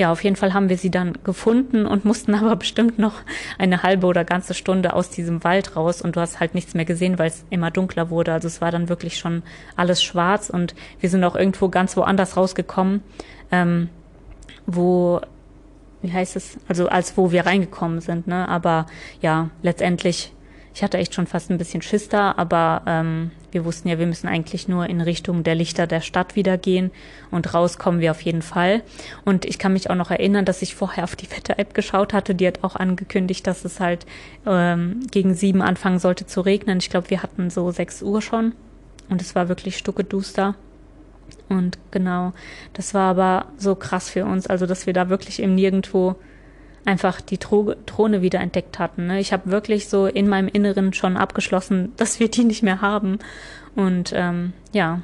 Ja, 0.00 0.10
auf 0.10 0.24
jeden 0.24 0.36
Fall 0.36 0.54
haben 0.54 0.70
wir 0.70 0.78
sie 0.78 0.90
dann 0.90 1.12
gefunden 1.24 1.84
und 1.84 2.06
mussten 2.06 2.34
aber 2.40 2.56
bestimmt 2.56 2.98
noch 2.98 3.16
eine 3.58 3.82
halbe 3.82 4.06
oder 4.06 4.24
ganze 4.24 4.54
Stunde 4.54 4.94
aus 4.94 5.10
diesem 5.10 5.44
Wald 5.44 5.76
raus 5.76 6.00
und 6.00 6.16
du 6.16 6.20
hast 6.20 6.40
halt 6.40 6.54
nichts 6.54 6.72
mehr 6.72 6.86
gesehen, 6.86 7.18
weil 7.18 7.28
es 7.28 7.44
immer 7.50 7.70
dunkler 7.70 8.08
wurde. 8.08 8.32
Also 8.32 8.48
es 8.48 8.62
war 8.62 8.70
dann 8.70 8.88
wirklich 8.88 9.18
schon 9.18 9.42
alles 9.76 10.02
schwarz 10.02 10.48
und 10.48 10.74
wir 11.00 11.10
sind 11.10 11.22
auch 11.22 11.36
irgendwo 11.36 11.68
ganz 11.68 11.98
woanders 11.98 12.38
rausgekommen, 12.38 13.02
ähm, 13.52 13.90
wo 14.64 15.20
wie 16.00 16.10
heißt 16.10 16.34
es, 16.34 16.56
also 16.66 16.88
als 16.88 17.18
wo 17.18 17.30
wir 17.30 17.44
reingekommen 17.44 18.00
sind, 18.00 18.26
ne? 18.26 18.48
Aber 18.48 18.86
ja, 19.20 19.50
letztendlich, 19.60 20.32
ich 20.74 20.82
hatte 20.82 20.98
echt 20.98 21.14
schon 21.14 21.26
fast 21.26 21.50
ein 21.50 21.58
bisschen 21.58 21.82
Schiss 21.82 22.08
da, 22.08 22.32
aber 22.36 22.82
ähm, 22.86 23.32
wir 23.50 23.64
wussten 23.64 23.88
ja, 23.88 23.98
wir 23.98 24.06
müssen 24.06 24.28
eigentlich 24.28 24.68
nur 24.68 24.86
in 24.86 25.00
Richtung 25.00 25.42
der 25.42 25.54
Lichter 25.54 25.86
der 25.86 26.00
Stadt 26.00 26.36
wieder 26.36 26.56
gehen 26.58 26.90
und 27.30 27.52
rauskommen 27.52 28.00
wir 28.00 28.12
auf 28.12 28.22
jeden 28.22 28.42
Fall. 28.42 28.82
Und 29.24 29.44
ich 29.44 29.58
kann 29.58 29.72
mich 29.72 29.90
auch 29.90 29.96
noch 29.96 30.10
erinnern, 30.10 30.44
dass 30.44 30.62
ich 30.62 30.74
vorher 30.74 31.04
auf 31.04 31.16
die 31.16 31.30
Wetter-App 31.30 31.74
geschaut 31.74 32.12
hatte. 32.12 32.34
Die 32.34 32.46
hat 32.46 32.62
auch 32.62 32.76
angekündigt, 32.76 33.46
dass 33.46 33.64
es 33.64 33.80
halt 33.80 34.06
ähm, 34.46 35.00
gegen 35.10 35.34
sieben 35.34 35.62
anfangen 35.62 35.98
sollte 35.98 36.26
zu 36.26 36.40
regnen. 36.40 36.78
Ich 36.78 36.90
glaube, 36.90 37.10
wir 37.10 37.22
hatten 37.22 37.50
so 37.50 37.70
sechs 37.72 38.02
Uhr 38.02 38.22
schon 38.22 38.54
und 39.08 39.20
es 39.20 39.34
war 39.34 39.48
wirklich 39.48 39.76
stuckeduster. 39.76 40.54
Und 41.48 41.78
genau, 41.90 42.32
das 42.74 42.94
war 42.94 43.10
aber 43.10 43.46
so 43.56 43.74
krass 43.74 44.08
für 44.08 44.24
uns, 44.24 44.46
also 44.46 44.66
dass 44.66 44.86
wir 44.86 44.92
da 44.92 45.08
wirklich 45.08 45.40
im 45.40 45.56
Nirgendwo 45.56 46.16
einfach 46.84 47.20
die 47.20 47.38
Tro 47.38 47.74
Drohne 47.86 48.22
wieder 48.22 48.40
entdeckt 48.40 48.78
hatten. 48.78 49.06
Ne? 49.06 49.20
Ich 49.20 49.32
habe 49.32 49.50
wirklich 49.50 49.88
so 49.88 50.06
in 50.06 50.28
meinem 50.28 50.48
Inneren 50.48 50.92
schon 50.92 51.16
abgeschlossen, 51.16 51.92
dass 51.96 52.20
wir 52.20 52.30
die 52.30 52.44
nicht 52.44 52.62
mehr 52.62 52.80
haben. 52.80 53.18
Und 53.76 54.12
ähm, 54.14 54.52
ja, 54.72 55.02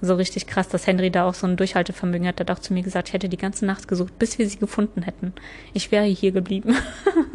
so 0.00 0.14
richtig 0.14 0.46
krass, 0.46 0.68
dass 0.68 0.86
Henry 0.86 1.10
da 1.10 1.26
auch 1.26 1.34
so 1.34 1.46
ein 1.46 1.56
Durchhaltevermögen 1.56 2.26
hat. 2.26 2.40
Er 2.40 2.46
hat 2.46 2.50
auch 2.50 2.60
zu 2.60 2.74
mir 2.74 2.82
gesagt, 2.82 3.08
ich 3.08 3.14
hätte 3.14 3.28
die 3.28 3.36
ganze 3.36 3.64
Nacht 3.66 3.88
gesucht, 3.88 4.18
bis 4.18 4.38
wir 4.38 4.48
sie 4.48 4.58
gefunden 4.58 5.02
hätten. 5.02 5.32
Ich 5.72 5.90
wäre 5.90 6.04
hier 6.04 6.32
geblieben. 6.32 6.76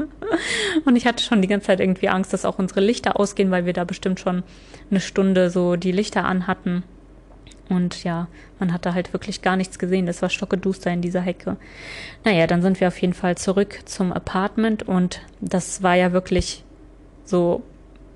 und 0.85 0.95
ich 0.95 1.05
hatte 1.05 1.23
schon 1.23 1.41
die 1.41 1.47
ganze 1.47 1.67
Zeit 1.67 1.79
irgendwie 1.79 2.09
Angst, 2.09 2.33
dass 2.33 2.45
auch 2.45 2.59
unsere 2.59 2.81
Lichter 2.81 3.19
ausgehen, 3.19 3.51
weil 3.51 3.65
wir 3.65 3.73
da 3.73 3.83
bestimmt 3.83 4.19
schon 4.19 4.43
eine 4.91 4.99
Stunde 4.99 5.49
so 5.49 5.75
die 5.75 5.91
Lichter 5.91 6.25
an 6.25 6.47
hatten. 6.47 6.83
Und 7.69 8.03
ja, 8.03 8.27
man 8.59 8.73
hatte 8.73 8.93
halt 8.93 9.13
wirklich 9.13 9.41
gar 9.41 9.55
nichts 9.55 9.77
gesehen. 9.77 10.07
Das 10.07 10.21
war 10.21 10.29
stockeduster 10.29 10.91
in 10.91 11.01
dieser 11.01 11.21
Hecke. 11.21 11.55
Naja, 12.25 12.47
dann 12.47 12.61
sind 12.61 12.79
wir 12.79 12.87
auf 12.87 12.99
jeden 12.99 13.13
Fall 13.13 13.37
zurück 13.37 13.79
zum 13.85 14.11
Apartment 14.11 14.83
und 14.83 15.21
das 15.39 15.83
war 15.83 15.95
ja 15.95 16.11
wirklich 16.11 16.63
so 17.25 17.61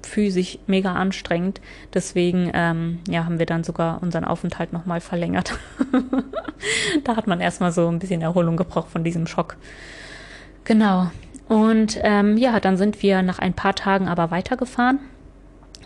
physisch 0.02 0.58
mega 0.66 0.94
anstrengend. 0.94 1.62
Deswegen 1.94 2.52
ähm, 2.54 3.00
ja, 3.08 3.26
haben 3.26 3.40
wir 3.40 3.46
dann 3.46 3.64
sogar 3.64 4.02
unseren 4.02 4.26
Aufenthalt 4.26 4.74
nochmal 4.74 5.02
verlängert. 5.02 5.58
da 7.04 7.16
hat 7.16 7.28
man 7.28 7.40
erstmal 7.40 7.72
so 7.72 7.88
ein 7.88 8.00
bisschen 8.00 8.22
Erholung 8.22 8.58
gebraucht 8.58 8.90
von 8.90 9.04
diesem 9.04 9.28
Schock. 9.28 9.56
Genau. 10.66 11.12
Und 11.48 12.00
ähm, 12.02 12.38
ja, 12.38 12.60
dann 12.60 12.78
sind 12.78 13.04
wir 13.04 13.22
nach 13.22 13.40
ein 13.40 13.54
paar 13.54 13.76
Tagen 13.76 14.08
aber 14.08 14.32
weitergefahren 14.32 15.00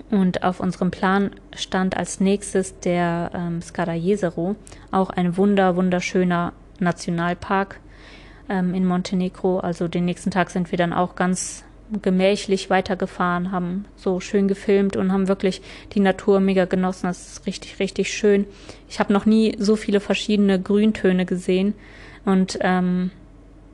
und 0.10 0.44
auf 0.44 0.60
unserem 0.60 0.92
Plan 0.92 1.32
stand 1.56 1.98
als 1.98 2.20
nächstes 2.20 2.80
der 2.80 3.32
ähm, 3.34 3.62
Scarajezero, 3.62 4.56
auch 4.92 5.10
ein 5.10 5.38
wunder, 5.38 5.76
wunderschöner 5.76 6.54
Nationalpark 6.80 7.80
ähm, 8.50 8.74
in 8.74 8.86
Montenegro. 8.86 9.60
Also 9.60 9.88
den 9.88 10.06
nächsten 10.06 10.32
Tag 10.32 10.50
sind 10.50 10.72
wir 10.72 10.78
dann 10.78 10.94
auch 10.94 11.16
ganz 11.16 11.64
gemächlich 12.02 12.70
weitergefahren, 12.70 13.52
haben 13.52 13.86
so 13.96 14.20
schön 14.20 14.48
gefilmt 14.48 14.98
und 14.98 15.12
haben 15.12 15.28
wirklich 15.28 15.62
die 15.94 16.00
Natur 16.00 16.40
mega 16.40 16.66
genossen. 16.66 17.08
Das 17.08 17.28
ist 17.28 17.48
richtig, 17.48 17.80
richtig 17.80 18.14
schön. 18.14 18.46
Ich 18.90 19.00
habe 19.00 19.14
noch 19.14 19.26
nie 19.26 19.56
so 19.58 19.76
viele 19.76 20.00
verschiedene 20.00 20.62
Grüntöne 20.62 21.26
gesehen 21.26 21.74
und 22.26 22.58
ähm, 22.62 23.12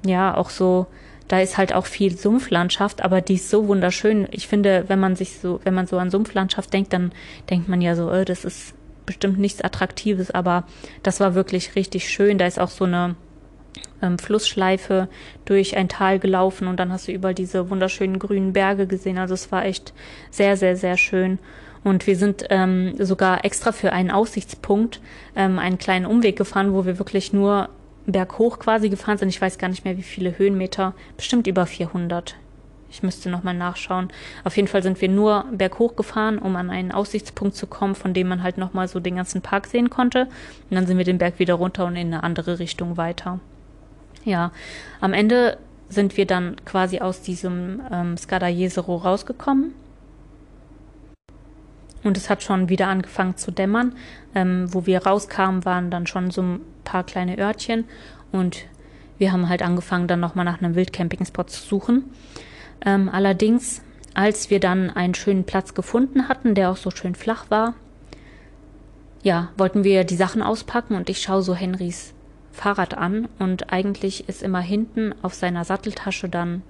ja, 0.06 0.36
auch 0.36 0.50
so 0.50 0.88
da 1.27 1.39
ist 1.39 1.58
halt 1.58 1.74
auch 1.74 1.86
viel 1.86 2.18
Sumpflandschaft, 2.18 3.03
aber 3.03 3.22
die 3.22 3.36
ist 3.36 3.50
so 3.50 3.68
wunderschön. 3.68 4.27
Ich 4.32 4.48
finde, 4.48 4.86
wenn 4.88 5.00
man 5.00 5.15
sich 5.15 5.39
so, 5.39 5.60
wenn 5.63 5.74
man 5.74 5.88
so 5.88 5.98
an 5.98 6.12
Sumpflandschaft 6.12 6.74
denkt, 6.74 6.94
dann 6.94 7.12
denkt 7.50 7.70
man 7.70 7.82
ja 7.82 7.96
so, 7.96 8.12
oh, 8.12 8.24
das 8.24 8.46
ist 8.46 8.74
bestimmt 9.06 9.39
nichts 9.39 9.62
Attraktives, 9.62 10.32
aber 10.32 10.65
das 11.01 11.20
war 11.20 11.36
wirklich 11.36 11.75
richtig 11.75 12.10
schön. 12.10 12.38
Da 12.38 12.46
ist 12.46 12.60
auch 12.60 12.70
so 12.70 12.86
eine 12.86 13.15
ähm, 14.01 14.20
Flussschleife 14.20 15.08
durch 15.46 15.77
ein 15.77 15.89
Tal 15.89 16.20
gelaufen 16.20 16.68
und 16.68 16.77
dann 16.80 16.92
hast 16.92 17.08
du 17.08 17.12
überall 17.12 17.34
diese 17.34 17.70
wunderschönen 17.70 18.20
grünen 18.20 18.53
Berge 18.53 18.88
gesehen. 18.88 19.18
Also 19.18 19.34
es 19.34 19.51
war 19.51 19.65
echt 19.65 19.94
sehr, 20.30 20.58
sehr, 20.58 20.75
sehr 20.75 20.98
schön. 20.98 21.39
Und 21.84 22.08
wir 22.08 22.15
sind 22.15 22.46
ähm, 22.50 22.94
sogar 22.98 23.44
extra 23.44 23.74
für 23.74 23.92
einen 23.92 24.12
Aussichtspunkt 24.12 25.01
ähm, 25.36 25.60
einen 25.60 25.77
kleinen 25.77 26.06
Umweg 26.06 26.38
gefahren, 26.38 26.74
wo 26.74 26.86
wir 26.86 26.98
wirklich 26.98 27.34
nur 27.34 27.70
berghoch 28.05 28.60
quasi 28.60 28.89
gefahren 28.89 29.17
sind. 29.17 29.29
Ich 29.29 29.41
weiß 29.41 29.57
gar 29.57 29.69
nicht 29.69 29.86
mehr, 29.86 29.98
wie 29.98 30.03
viele 30.03 30.38
Höhenmeter. 30.38 30.93
Bestimmt 31.17 31.48
über 31.48 31.65
400. 31.65 32.36
Ich 32.89 33.01
müsste 33.01 33.29
nochmal 33.29 33.55
nachschauen. 33.55 34.10
Auf 34.43 34.55
jeden 34.55 34.67
Fall 34.67 34.83
sind 34.83 35.01
wir 35.01 35.10
nur 35.10 35.45
berghoch 35.51 35.95
gefahren, 35.95 36.38
um 36.38 36.55
an 36.55 36.69
einen 36.69 36.91
Aussichtspunkt 36.91 37.55
zu 37.55 37.65
kommen, 37.65 37.95
von 37.95 38.13
dem 38.13 38.27
man 38.27 38.43
halt 38.43 38.57
nochmal 38.57 38.88
so 38.88 39.00
den 39.00 39.15
ganzen 39.15 39.41
Park 39.41 39.65
sehen 39.65 39.89
konnte. 39.89 40.27
Und 40.69 40.75
dann 40.75 40.86
sind 40.86 40.98
wir 40.98 41.05
den 41.05 41.17
Berg 41.17 41.39
wieder 41.39 41.55
runter 41.55 41.86
und 41.86 41.95
in 41.95 42.07
eine 42.07 42.24
andere 42.24 42.60
Richtung 42.60 42.98
weiter. 42.98 43.39
Ja, 44.25 44.51
am 45.01 45.13
Ende 45.13 45.57
sind 45.89 46.17
wir 46.17 46.27
dann 46.27 46.55
quasi 46.65 47.00
aus 47.00 47.22
diesem 47.22 47.81
ähm, 47.91 48.17
Skadajezero 48.17 48.95
rausgekommen 48.98 49.74
und 52.03 52.17
es 52.17 52.29
hat 52.29 52.43
schon 52.43 52.69
wieder 52.69 52.88
angefangen 52.88 53.38
zu 53.38 53.51
dämmern. 53.51 53.95
Ähm, 54.36 54.67
wo 54.74 54.86
wir 54.86 55.05
rauskamen, 55.05 55.65
waren 55.65 55.89
dann 55.89 56.07
schon 56.07 56.31
so 56.31 56.60
paar 56.83 57.03
kleine 57.03 57.37
Örtchen. 57.37 57.85
Und 58.31 58.65
wir 59.17 59.31
haben 59.31 59.49
halt 59.49 59.61
angefangen, 59.61 60.07
dann 60.07 60.19
nochmal 60.19 60.45
nach 60.45 60.61
einem 60.61 60.75
Wildcampingspot 60.75 61.49
zu 61.49 61.61
suchen. 61.63 62.11
Ähm, 62.85 63.09
allerdings, 63.09 63.81
als 64.13 64.49
wir 64.49 64.59
dann 64.59 64.89
einen 64.89 65.15
schönen 65.15 65.45
Platz 65.45 65.73
gefunden 65.73 66.27
hatten, 66.27 66.55
der 66.55 66.71
auch 66.71 66.77
so 66.77 66.91
schön 66.91 67.15
flach 67.15 67.45
war, 67.49 67.73
ja, 69.23 69.49
wollten 69.57 69.83
wir 69.83 70.03
die 70.03 70.17
Sachen 70.17 70.41
auspacken 70.41 70.95
und 70.95 71.09
ich 71.09 71.21
schaue 71.21 71.41
so 71.41 71.55
Henrys 71.55 72.13
Fahrrad 72.51 72.95
an 72.95 73.27
und 73.39 73.73
eigentlich 73.73 74.29
ist 74.29 74.43
immer 74.43 74.59
hinten 74.59 75.15
auf 75.23 75.33
seiner 75.33 75.63
Satteltasche 75.63 76.29
dann 76.29 76.61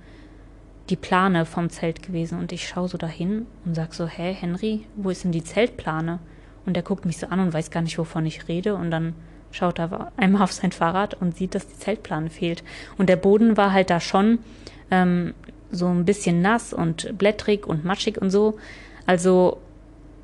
die 0.89 0.96
Plane 0.96 1.46
vom 1.46 1.70
Zelt 1.70 2.03
gewesen 2.03 2.39
und 2.39 2.51
ich 2.51 2.67
schaue 2.67 2.88
so 2.88 2.98
dahin 2.98 3.48
und 3.65 3.75
sag 3.75 3.93
so, 3.93 4.05
hä, 4.05 4.34
Henry, 4.34 4.86
wo 4.96 5.10
ist 5.10 5.24
denn 5.24 5.32
die 5.32 5.43
Zeltplane? 5.43 6.20
Und 6.65 6.77
er 6.77 6.84
guckt 6.84 7.05
mich 7.05 7.17
so 7.17 7.27
an 7.27 7.39
und 7.39 7.53
weiß 7.53 7.72
gar 7.72 7.82
nicht, 7.82 7.98
wovon 7.98 8.25
ich 8.25 8.48
rede 8.48 8.75
und 8.75 8.91
dann 8.91 9.13
schaut 9.54 9.80
er 9.80 10.12
einmal 10.18 10.42
auf 10.42 10.52
sein 10.52 10.74
Fahrrad 10.74 11.14
und 11.14 11.38
sieht, 11.38 11.56
dass 11.56 11.68
die 11.68 11.78
Zeltplane 11.78 12.30
fehlt. 12.30 12.64
Und 12.98 13.08
der 13.08 13.16
Boden 13.16 13.56
war 13.56 13.72
halt 13.72 13.90
da 13.90 14.02
schon 14.02 14.40
ähm, 14.92 15.34
so 15.72 15.88
ein 15.88 16.06
bisschen 16.06 16.42
nass 16.42 16.74
und 16.74 17.18
blättrig 17.18 17.66
und 17.66 17.86
matschig 17.86 18.22
und 18.22 18.32
so. 18.32 18.58
Also 19.06 19.58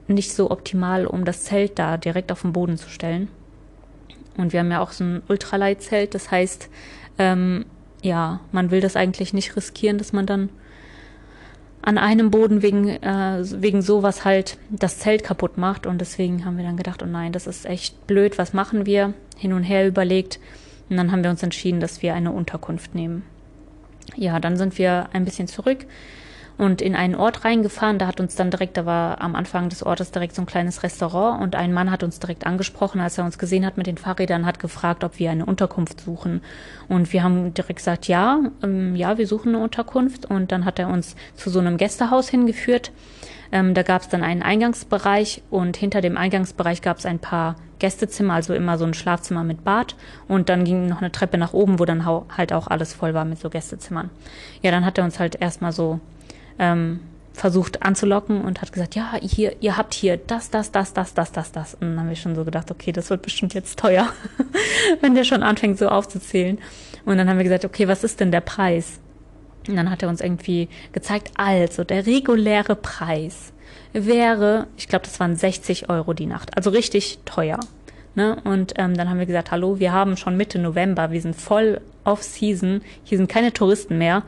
nicht 0.08 0.34
so 0.34 0.52
optimal, 0.52 1.06
um 1.06 1.24
das 1.24 1.44
Zelt 1.44 1.78
da 1.80 1.98
direkt 1.98 2.32
auf 2.32 2.42
den 2.42 2.54
Boden 2.54 2.78
zu 2.78 2.90
stellen. 2.90 3.30
Und 4.36 4.52
wir 4.52 4.62
haben 4.62 4.72
ja 4.72 4.82
auch 4.82 4.92
so 4.92 5.04
ein 5.04 5.22
Ultraleitzelt, 5.28 6.16
das 6.16 6.32
heißt, 6.32 6.70
ähm, 7.18 7.66
ja, 8.02 8.40
man 8.52 8.72
will 8.72 8.82
das 8.82 8.96
eigentlich 8.96 9.34
nicht 9.34 9.56
riskieren, 9.56 9.98
dass 9.98 10.14
man 10.14 10.26
dann 10.26 10.50
an 11.90 11.98
einem 11.98 12.30
Boden 12.30 12.62
wegen, 12.62 12.88
äh, 12.88 13.44
wegen 13.62 13.82
sowas 13.82 14.24
halt 14.24 14.58
das 14.70 15.00
Zelt 15.00 15.24
kaputt 15.24 15.58
macht. 15.58 15.88
Und 15.88 16.00
deswegen 16.00 16.46
haben 16.46 16.56
wir 16.56 16.64
dann 16.64 16.78
gedacht, 16.78 17.02
oh 17.02 17.08
nein, 17.08 17.32
das 17.32 17.48
ist 17.48 17.66
echt 17.66 18.06
blöd, 18.06 18.38
was 18.38 18.54
machen 18.54 18.86
wir? 18.86 19.16
Hin 19.36 19.54
und 19.54 19.64
her 19.64 19.88
überlegt. 19.88 20.40
Und 20.90 20.98
dann 20.98 21.12
haben 21.12 21.24
wir 21.24 21.32
uns 21.32 21.42
entschieden, 21.42 21.80
dass 21.80 22.04
wir 22.04 22.14
eine 22.14 22.32
Unterkunft 22.32 22.94
nehmen. 22.94 23.24
Ja, 24.16 24.40
dann 24.40 24.56
sind 24.56 24.78
wir 24.78 25.10
ein 25.14 25.26
bisschen 25.26 25.48
zurück 25.48 25.88
und 26.60 26.82
in 26.82 26.94
einen 26.94 27.16
Ort 27.16 27.46
reingefahren. 27.46 28.00
Da 28.00 28.08
hat 28.08 28.20
uns 28.20 28.36
dann 28.36 28.52
direkt, 28.52 28.76
da 28.76 28.86
war 28.86 29.22
am 29.22 29.34
Anfang 29.34 29.70
des 29.70 29.82
Ortes 29.82 30.12
direkt 30.12 30.36
so 30.36 30.42
ein 30.42 30.46
kleines 30.46 30.84
Restaurant 30.84 31.42
und 31.42 31.56
ein 31.56 31.72
Mann 31.72 31.90
hat 31.90 32.04
uns 32.04 32.20
direkt 32.20 32.46
angesprochen, 32.46 33.00
als 33.00 33.18
er 33.18 33.24
uns 33.24 33.38
gesehen 33.38 33.66
hat 33.66 33.78
mit 33.78 33.88
den 33.88 33.98
Fahrrädern, 33.98 34.46
hat 34.46 34.60
gefragt, 34.60 35.06
ob 35.06 35.20
wir 35.20 35.32
eine 35.32 35.46
Unterkunft 35.46 36.02
suchen. 36.02 36.42
Und 36.90 37.14
wir 37.14 37.24
haben 37.24 37.54
direkt 37.54 37.78
gesagt, 37.78 38.10
ja, 38.10 38.42
ähm, 38.62 38.94
ja, 38.98 39.18
wir 39.18 39.26
suchen 39.26 39.56
eine 39.56 39.64
Unterkunft. 39.64 40.26
Und 40.26 40.52
dann 40.52 40.66
hat 40.66 40.80
er 40.80 40.90
uns 40.90 41.16
zu 41.36 41.50
so 41.50 41.60
einem 41.60 41.78
Gästehaus 41.78 42.28
hingeführt. 42.28 42.92
Ähm, 43.54 43.74
da 43.74 43.84
gab 43.84 44.02
es 44.02 44.10
dann 44.10 44.22
einen 44.22 44.44
Eingangsbereich 44.44 45.42
und 45.50 45.78
hinter 45.78 46.02
dem 46.02 46.18
Eingangsbereich 46.18 46.82
gab 46.82 46.98
es 46.98 47.06
ein 47.06 47.20
paar 47.20 47.56
Gästezimmer, 47.80 48.34
also 48.34 48.54
immer 48.54 48.78
so 48.78 48.84
ein 48.84 48.94
Schlafzimmer 48.94 49.46
mit 49.46 49.64
Bad 49.64 49.96
und 50.28 50.50
dann 50.50 50.66
ging 50.66 50.88
noch 50.88 51.02
eine 51.02 51.12
Treppe 51.12 51.38
nach 51.38 51.54
oben, 51.54 51.80
wo 51.80 51.86
dann 51.86 52.06
halt 52.06 52.52
auch 52.52 52.68
alles 52.68 52.94
voll 52.94 53.14
war 53.14 53.24
mit 53.24 53.40
so 53.40 53.50
Gästezimmern. 53.50 54.10
Ja, 54.62 54.72
dann 54.72 54.86
hat 54.86 54.98
er 54.98 55.06
uns 55.06 55.20
halt 55.20 55.42
erstmal 55.42 55.72
so 55.72 56.02
ähm, 56.60 57.00
versucht 57.34 57.84
anzulocken 57.84 58.42
und 58.42 58.62
hat 58.62 58.72
gesagt, 58.72 58.96
ja, 58.96 59.14
hier, 59.22 59.56
ihr 59.62 59.78
habt 59.78 59.94
hier 59.94 60.18
das, 60.18 60.50
das, 60.50 60.72
das, 60.72 60.94
das, 60.94 61.14
das, 61.14 61.32
das, 61.32 61.52
das. 61.52 61.74
Und 61.76 61.82
dann 61.82 62.00
haben 62.00 62.10
wir 62.10 62.16
schon 62.16 62.36
so 62.36 62.44
gedacht, 62.44 62.70
okay, 62.70 62.92
das 62.92 63.10
wird 63.10 63.22
bestimmt 63.22 63.54
jetzt 63.54 63.80
teuer, 63.80 64.10
wenn 65.02 65.16
der 65.16 65.24
schon 65.24 65.42
anfängt 65.42 65.80
so 65.80 65.88
aufzuzählen. 65.88 66.60
Und 67.06 67.18
dann 67.18 67.30
haben 67.30 67.38
wir 67.38 67.46
gesagt, 67.46 67.66
okay, 67.66 67.88
was 67.88 68.04
ist 68.04 68.20
denn 68.20 68.32
der 68.32 68.42
Preis? 68.42 69.00
Und 69.68 69.76
dann 69.76 69.90
hat 69.90 70.04
er 70.04 70.10
uns 70.10 70.22
irgendwie 70.22 70.68
gezeigt, 70.92 71.32
also 71.38 71.84
der 71.84 72.06
reguläre 72.06 72.76
Preis 72.76 73.54
wäre, 73.94 74.68
ich 74.78 74.88
glaube, 74.88 75.06
das 75.06 75.20
waren 75.20 75.36
60 75.36 75.90
Euro 75.90 76.14
die 76.14 76.26
Nacht, 76.26 76.56
also 76.58 76.70
richtig 76.70 77.20
teuer. 77.26 77.60
Ne? 78.16 78.38
Und 78.44 78.74
ähm, 78.78 78.96
dann 78.96 79.10
haben 79.10 79.20
wir 79.20 79.26
gesagt, 79.26 79.52
hallo, 79.52 79.80
wir 79.80 79.94
haben 79.94 80.18
schon 80.18 80.36
Mitte 80.36 80.60
November, 80.60 81.12
wir 81.12 81.22
sind 81.22 81.36
voll 81.36 81.80
off-season, 82.04 82.82
hier 83.04 83.18
sind 83.18 83.30
keine 83.30 83.54
Touristen 83.54 83.98
mehr 83.98 84.24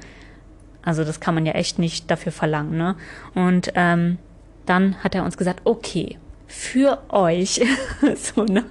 also 0.84 1.04
das 1.04 1.20
kann 1.20 1.36
man 1.36 1.46
ja 1.46 1.54
echt 1.54 1.80
nicht 1.80 2.10
dafür 2.10 2.32
verlangen. 2.32 2.78
Ne? 2.78 2.96
Und 3.36 3.72
ähm, 3.76 4.18
dann 4.66 5.04
hat 5.04 5.16
er 5.16 5.24
uns 5.24 5.38
gesagt, 5.38 5.62
okay, 5.64 6.18
für 6.48 7.00
euch, 7.10 7.62
so, 8.16 8.44
ne? 8.44 8.66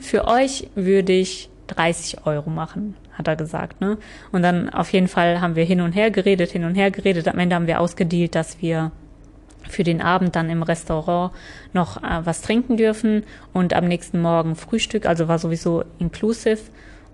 für 0.00 0.26
euch 0.26 0.68
würde 0.74 1.12
ich 1.12 1.50
30 1.68 2.26
Euro 2.26 2.50
machen. 2.50 2.96
hat 3.12 3.28
er 3.28 3.36
gesagt. 3.36 3.80
Ne? 3.80 3.98
Und 4.30 4.42
dann 4.42 4.70
auf 4.70 4.92
jeden 4.92 5.08
Fall 5.08 5.40
haben 5.40 5.56
wir 5.56 5.64
hin 5.64 5.80
und 5.80 5.92
her 5.92 6.10
geredet, 6.10 6.50
hin 6.50 6.64
und 6.64 6.74
her 6.74 6.90
geredet. 6.90 7.28
Am 7.28 7.38
Ende 7.38 7.56
haben 7.56 7.66
wir 7.66 7.80
ausgedealt, 7.80 8.34
dass 8.34 8.60
wir 8.60 8.90
für 9.68 9.84
den 9.84 10.02
Abend 10.02 10.34
dann 10.36 10.50
im 10.50 10.62
Restaurant 10.62 11.32
noch 11.72 12.02
äh, 12.02 12.24
was 12.24 12.42
trinken 12.42 12.76
dürfen 12.76 13.24
und 13.52 13.74
am 13.74 13.86
nächsten 13.86 14.20
Morgen 14.20 14.56
Frühstück, 14.56 15.06
also 15.06 15.28
war 15.28 15.38
sowieso 15.38 15.84
inclusive. 15.98 16.58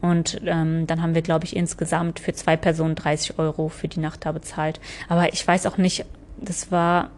Und 0.00 0.40
ähm, 0.44 0.86
dann 0.86 1.02
haben 1.02 1.14
wir, 1.14 1.22
glaube 1.22 1.44
ich, 1.44 1.56
insgesamt 1.56 2.20
für 2.20 2.32
zwei 2.32 2.56
Personen 2.56 2.94
30 2.94 3.38
Euro 3.38 3.68
für 3.68 3.88
die 3.88 4.00
Nacht 4.00 4.24
da 4.24 4.32
bezahlt. 4.32 4.80
Aber 5.08 5.32
ich 5.32 5.46
weiß 5.46 5.66
auch 5.66 5.76
nicht, 5.76 6.04
das 6.40 6.70
war, 6.70 7.10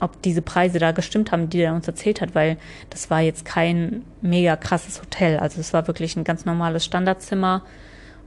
ob 0.00 0.22
diese 0.22 0.42
Preise 0.42 0.78
da 0.78 0.92
gestimmt 0.92 1.32
haben, 1.32 1.50
die 1.50 1.60
er 1.60 1.74
uns 1.74 1.86
erzählt 1.86 2.20
hat, 2.20 2.34
weil 2.34 2.56
das 2.90 3.10
war 3.10 3.20
jetzt 3.20 3.44
kein 3.44 4.04
mega 4.22 4.56
krasses 4.56 5.00
Hotel. 5.00 5.38
Also 5.38 5.60
es 5.60 5.72
war 5.72 5.86
wirklich 5.86 6.16
ein 6.16 6.24
ganz 6.24 6.44
normales 6.44 6.84
Standardzimmer 6.84 7.62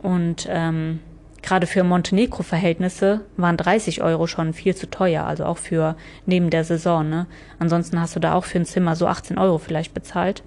und 0.01 0.47
ähm, 0.49 0.99
gerade 1.41 1.67
für 1.67 1.83
Montenegro-Verhältnisse 1.83 3.21
waren 3.37 3.57
30 3.57 4.01
Euro 4.01 4.27
schon 4.27 4.53
viel 4.53 4.75
zu 4.75 4.89
teuer, 4.89 5.25
also 5.25 5.45
auch 5.45 5.57
für 5.57 5.95
neben 6.25 6.49
der 6.49 6.63
Saison. 6.63 7.09
Ne? 7.09 7.25
Ansonsten 7.59 7.99
hast 7.99 8.15
du 8.15 8.19
da 8.19 8.33
auch 8.33 8.45
für 8.45 8.59
ein 8.59 8.65
Zimmer 8.65 8.95
so 8.95 9.07
18 9.07 9.37
Euro 9.37 9.57
vielleicht 9.57 9.93
bezahlt. 9.93 10.43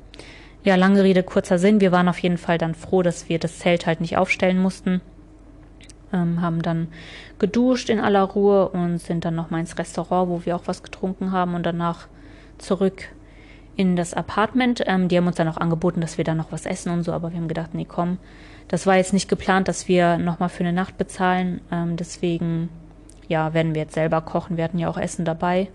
Ja, 0.64 0.76
lange 0.76 1.02
Rede, 1.02 1.22
kurzer 1.22 1.58
Sinn. 1.58 1.82
Wir 1.82 1.92
waren 1.92 2.08
auf 2.08 2.18
jeden 2.18 2.38
Fall 2.38 2.56
dann 2.56 2.74
froh, 2.74 3.02
dass 3.02 3.28
wir 3.28 3.38
das 3.38 3.58
Zelt 3.58 3.86
halt 3.86 4.00
nicht 4.00 4.16
aufstellen 4.16 4.58
mussten. 4.58 5.02
Ähm, 6.10 6.40
haben 6.40 6.62
dann 6.62 6.88
geduscht 7.38 7.90
in 7.90 8.00
aller 8.00 8.22
Ruhe 8.22 8.70
und 8.70 8.96
sind 8.96 9.26
dann 9.26 9.34
nochmal 9.34 9.60
ins 9.60 9.76
Restaurant, 9.78 10.30
wo 10.30 10.46
wir 10.46 10.56
auch 10.56 10.62
was 10.64 10.82
getrunken 10.82 11.32
haben 11.32 11.54
und 11.54 11.66
danach 11.66 12.08
zurück 12.56 13.10
in 13.76 13.94
das 13.94 14.14
Apartment. 14.14 14.82
Ähm, 14.86 15.08
die 15.08 15.18
haben 15.18 15.26
uns 15.26 15.36
dann 15.36 15.48
auch 15.48 15.58
angeboten, 15.58 16.00
dass 16.00 16.16
wir 16.16 16.24
da 16.24 16.34
noch 16.34 16.50
was 16.50 16.64
essen 16.64 16.90
und 16.92 17.02
so, 17.02 17.12
aber 17.12 17.30
wir 17.30 17.38
haben 17.38 17.48
gedacht, 17.48 17.74
nee, 17.74 17.86
komm, 17.86 18.16
das 18.68 18.86
war 18.86 18.96
jetzt 18.96 19.12
nicht 19.12 19.28
geplant, 19.28 19.68
dass 19.68 19.86
wir 19.86 20.16
nochmal 20.16 20.48
für 20.48 20.64
eine 20.64 20.72
Nacht 20.72 20.96
bezahlen. 20.96 21.60
Ähm, 21.70 21.96
deswegen, 21.96 22.70
ja, 23.28 23.52
werden 23.52 23.74
wir 23.74 23.82
jetzt 23.82 23.94
selber 23.94 24.22
kochen. 24.22 24.56
Wir 24.56 24.64
hatten 24.64 24.78
ja 24.78 24.88
auch 24.88 24.96
Essen 24.96 25.26
dabei. 25.26 25.68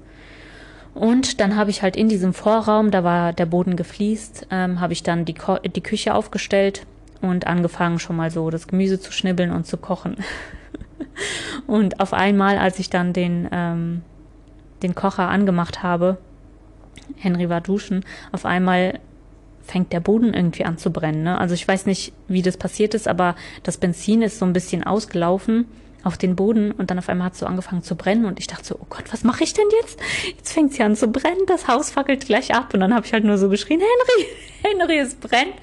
Und 0.94 1.40
dann 1.40 1.56
habe 1.56 1.70
ich 1.70 1.82
halt 1.82 1.96
in 1.96 2.10
diesem 2.10 2.34
Vorraum, 2.34 2.92
da 2.92 3.04
war 3.04 3.34
der 3.34 3.46
Boden 3.46 3.76
gefliest, 3.76 4.48
ähm, 4.52 4.80
habe 4.80 4.94
ich 4.94 5.04
dann 5.04 5.26
die, 5.26 5.34
Ko 5.34 5.58
die 5.58 5.82
Küche 5.82 6.14
aufgestellt 6.14 6.86
und 7.22 7.48
angefangen 7.48 8.00
schon 8.00 8.16
mal 8.16 8.32
so 8.32 8.50
das 8.50 8.68
Gemüse 8.68 9.00
zu 9.00 9.12
schnibbeln 9.12 9.52
und 9.52 9.66
zu 9.66 9.78
kochen. 9.78 10.18
und 11.68 12.00
auf 12.00 12.14
einmal, 12.14 12.58
als 12.58 12.80
ich 12.80 12.90
dann 12.90 13.14
den, 13.14 13.48
ähm, 13.52 14.02
den 14.82 14.96
Kocher 14.96 15.30
angemacht 15.30 15.84
habe, 15.84 16.18
Henry 17.18 17.50
war 17.50 17.62
duschen, 17.62 18.04
auf 18.32 18.46
einmal 18.46 19.00
fängt 19.62 19.94
der 19.94 20.00
Boden 20.00 20.34
irgendwie 20.34 20.66
an 20.66 20.78
zu 20.78 20.92
brennen. 20.92 21.24
Ne? 21.24 21.38
Also 21.38 21.54
ich 21.54 21.68
weiß 21.68 21.86
nicht, 21.86 22.14
wie 22.28 22.42
das 22.42 22.58
passiert 22.58 22.96
ist, 22.96 23.08
aber 23.08 23.36
das 23.64 23.78
Benzin 23.78 24.22
ist 24.22 24.40
so 24.40 24.46
ein 24.46 24.54
bisschen 24.54 24.84
ausgelaufen 24.84 25.66
auf 26.04 26.18
den 26.18 26.36
Boden 26.36 26.72
und 26.72 26.90
dann 26.90 27.00
auf 27.00 27.10
einmal 27.10 27.28
hat 27.28 27.34
es 27.34 27.40
so 27.40 27.46
angefangen 27.46 27.84
zu 27.84 27.96
brennen 27.96 28.26
und 28.26 28.40
ich 28.40 28.48
dachte 28.48 28.66
so, 28.66 28.76
oh 28.80 28.86
Gott, 28.90 29.06
was 29.12 29.24
mache 29.24 29.44
ich 29.44 29.54
denn 29.54 29.66
jetzt? 29.82 30.00
Jetzt 30.38 30.54
fängt 30.54 30.74
sie 30.74 30.84
an 30.84 30.96
zu 30.96 31.08
brennen, 31.08 31.46
das 31.48 31.68
Haus 31.68 31.92
fackelt 31.92 32.26
gleich 32.26 32.54
ab 32.54 32.74
und 32.74 32.80
dann 32.80 32.94
habe 32.94 33.06
ich 33.06 33.14
halt 33.14 33.24
nur 33.24 33.38
so 33.38 33.50
geschrien, 33.50 33.82
Henry, 33.82 34.28
Henry, 34.64 35.00
es 35.00 35.16
brennt 35.16 35.56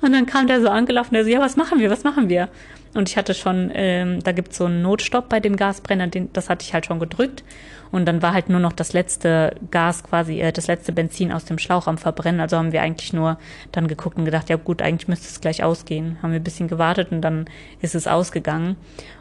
und 0.00 0.12
dann 0.12 0.26
kam 0.26 0.46
der 0.46 0.60
so 0.60 0.68
angelaufen, 0.68 1.14
der 1.14 1.24
so, 1.24 1.30
ja, 1.30 1.40
was 1.40 1.56
machen 1.56 1.78
wir, 1.78 1.90
was 1.90 2.04
machen 2.04 2.28
wir? 2.28 2.48
Und 2.94 3.08
ich 3.08 3.16
hatte 3.16 3.34
schon, 3.34 3.70
ähm, 3.74 4.22
da 4.22 4.32
gibt's 4.32 4.56
so 4.56 4.66
einen 4.66 4.82
Notstopp 4.82 5.28
bei 5.28 5.40
dem 5.40 5.56
Gasbrenner, 5.56 6.06
den, 6.06 6.32
das 6.32 6.48
hatte 6.48 6.64
ich 6.64 6.72
halt 6.72 6.86
schon 6.86 7.00
gedrückt. 7.00 7.42
Und 7.90 8.06
dann 8.06 8.22
war 8.22 8.32
halt 8.32 8.48
nur 8.48 8.60
noch 8.60 8.72
das 8.72 8.92
letzte 8.92 9.54
Gas 9.70 10.02
quasi, 10.02 10.40
äh, 10.40 10.52
das 10.52 10.66
letzte 10.66 10.92
Benzin 10.92 11.32
aus 11.32 11.44
dem 11.44 11.58
Schlauch 11.58 11.86
am 11.86 11.98
Verbrennen. 11.98 12.40
Also 12.40 12.56
haben 12.56 12.72
wir 12.72 12.82
eigentlich 12.82 13.12
nur 13.12 13.38
dann 13.72 13.88
geguckt 13.88 14.16
und 14.16 14.24
gedacht, 14.24 14.48
ja 14.48 14.56
gut, 14.56 14.82
eigentlich 14.82 15.08
müsste 15.08 15.28
es 15.28 15.40
gleich 15.40 15.62
ausgehen. 15.62 16.18
Haben 16.22 16.32
wir 16.32 16.40
ein 16.40 16.44
bisschen 16.44 16.68
gewartet 16.68 17.12
und 17.12 17.20
dann 17.20 17.46
ist 17.80 17.94
es 17.94 18.06
ausgegangen. 18.06 18.76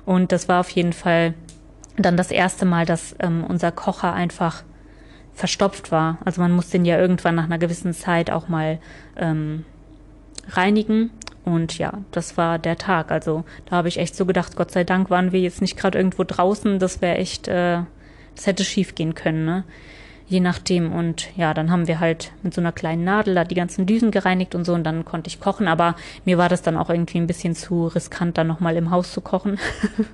Und 0.06 0.32
das 0.32 0.48
war 0.48 0.60
auf 0.60 0.70
jeden 0.70 0.94
Fall 0.94 1.34
dann 1.98 2.18
das 2.18 2.32
erste 2.32 2.66
Mal, 2.66 2.86
dass 2.86 3.16
ähm, 3.20 3.44
unser 3.48 3.72
Kocher 3.72 4.14
einfach 4.14 4.64
verstopft 5.34 5.92
war. 5.92 6.20
Also 6.26 6.42
man 6.42 6.52
muss 6.52 6.70
den 6.70 6.86
ja 6.86 6.98
irgendwann 6.98 7.36
nach 7.36 7.46
einer 7.46 7.58
gewissen 7.58 7.94
Zeit 7.94 8.32
auch 8.32 8.48
mal 8.48 8.80
ähm, 9.18 9.66
reinigen. 10.50 11.12
Und 11.46 11.78
ja, 11.78 11.94
das 12.12 12.38
war 12.38 12.58
der 12.58 12.78
Tag. 12.78 13.12
Also 13.12 13.44
da 13.66 13.78
habe 13.78 13.88
ich 13.88 13.98
echt 13.98 14.16
so 14.16 14.26
gedacht, 14.26 14.56
Gott 14.56 14.72
sei 14.72 14.84
Dank 14.84 15.10
waren 15.10 15.32
wir 15.32 15.42
jetzt 15.42 15.62
nicht 15.62 15.78
gerade 15.78 15.98
irgendwo 15.98 16.24
draußen. 16.24 16.80
Das 16.80 17.02
wäre 17.02 17.18
echt, 17.18 17.48
äh, 17.48 17.82
das 18.36 18.48
hätte 18.48 18.64
schief 18.64 18.96
gehen 18.96 19.14
können, 19.14 19.46
ne? 19.46 19.64
Je 20.26 20.40
nachdem. 20.40 20.94
Und 20.94 21.36
ja, 21.36 21.54
dann 21.54 21.70
haben 21.70 21.88
wir 21.88 22.00
halt 22.00 22.32
mit 22.44 22.54
so 22.54 22.62
einer 22.62 22.72
kleinen 22.72 23.04
Nadel 23.04 23.36
da 23.36 23.44
die 23.44 23.56
ganzen 23.56 23.86
Düsen 23.86 24.10
gereinigt 24.10 24.56
und 24.56 24.64
so 24.64 24.74
und 24.74 24.86
dann 24.86 25.04
konnte 25.04 25.28
ich 25.28 25.42
kochen. 25.42 25.68
Aber 25.68 25.96
mir 26.24 26.38
war 26.38 26.48
das 26.48 26.62
dann 26.62 26.78
auch 26.78 26.90
irgendwie 26.90 27.18
ein 27.18 27.28
bisschen 27.28 27.56
zu 27.56 27.88
riskant, 27.88 28.38
da 28.38 28.46
nochmal 28.46 28.78
im 28.78 28.90
Haus 28.90 29.12
zu 29.12 29.20
kochen. 29.20 29.60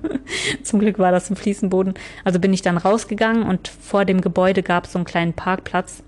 Zum 0.64 0.80
Glück 0.80 0.98
war 0.98 1.12
das 1.12 1.30
im 1.30 1.36
Fliesenboden. 1.36 1.94
Also 2.24 2.40
bin 2.40 2.52
ich 2.52 2.62
dann 2.62 2.76
rausgegangen 2.76 3.44
und 3.44 3.68
vor 3.68 4.04
dem 4.04 4.20
Gebäude 4.20 4.64
gab 4.64 4.86
es 4.86 4.92
so 4.92 4.98
einen 4.98 5.06
kleinen 5.06 5.32
Parkplatz 5.32 6.02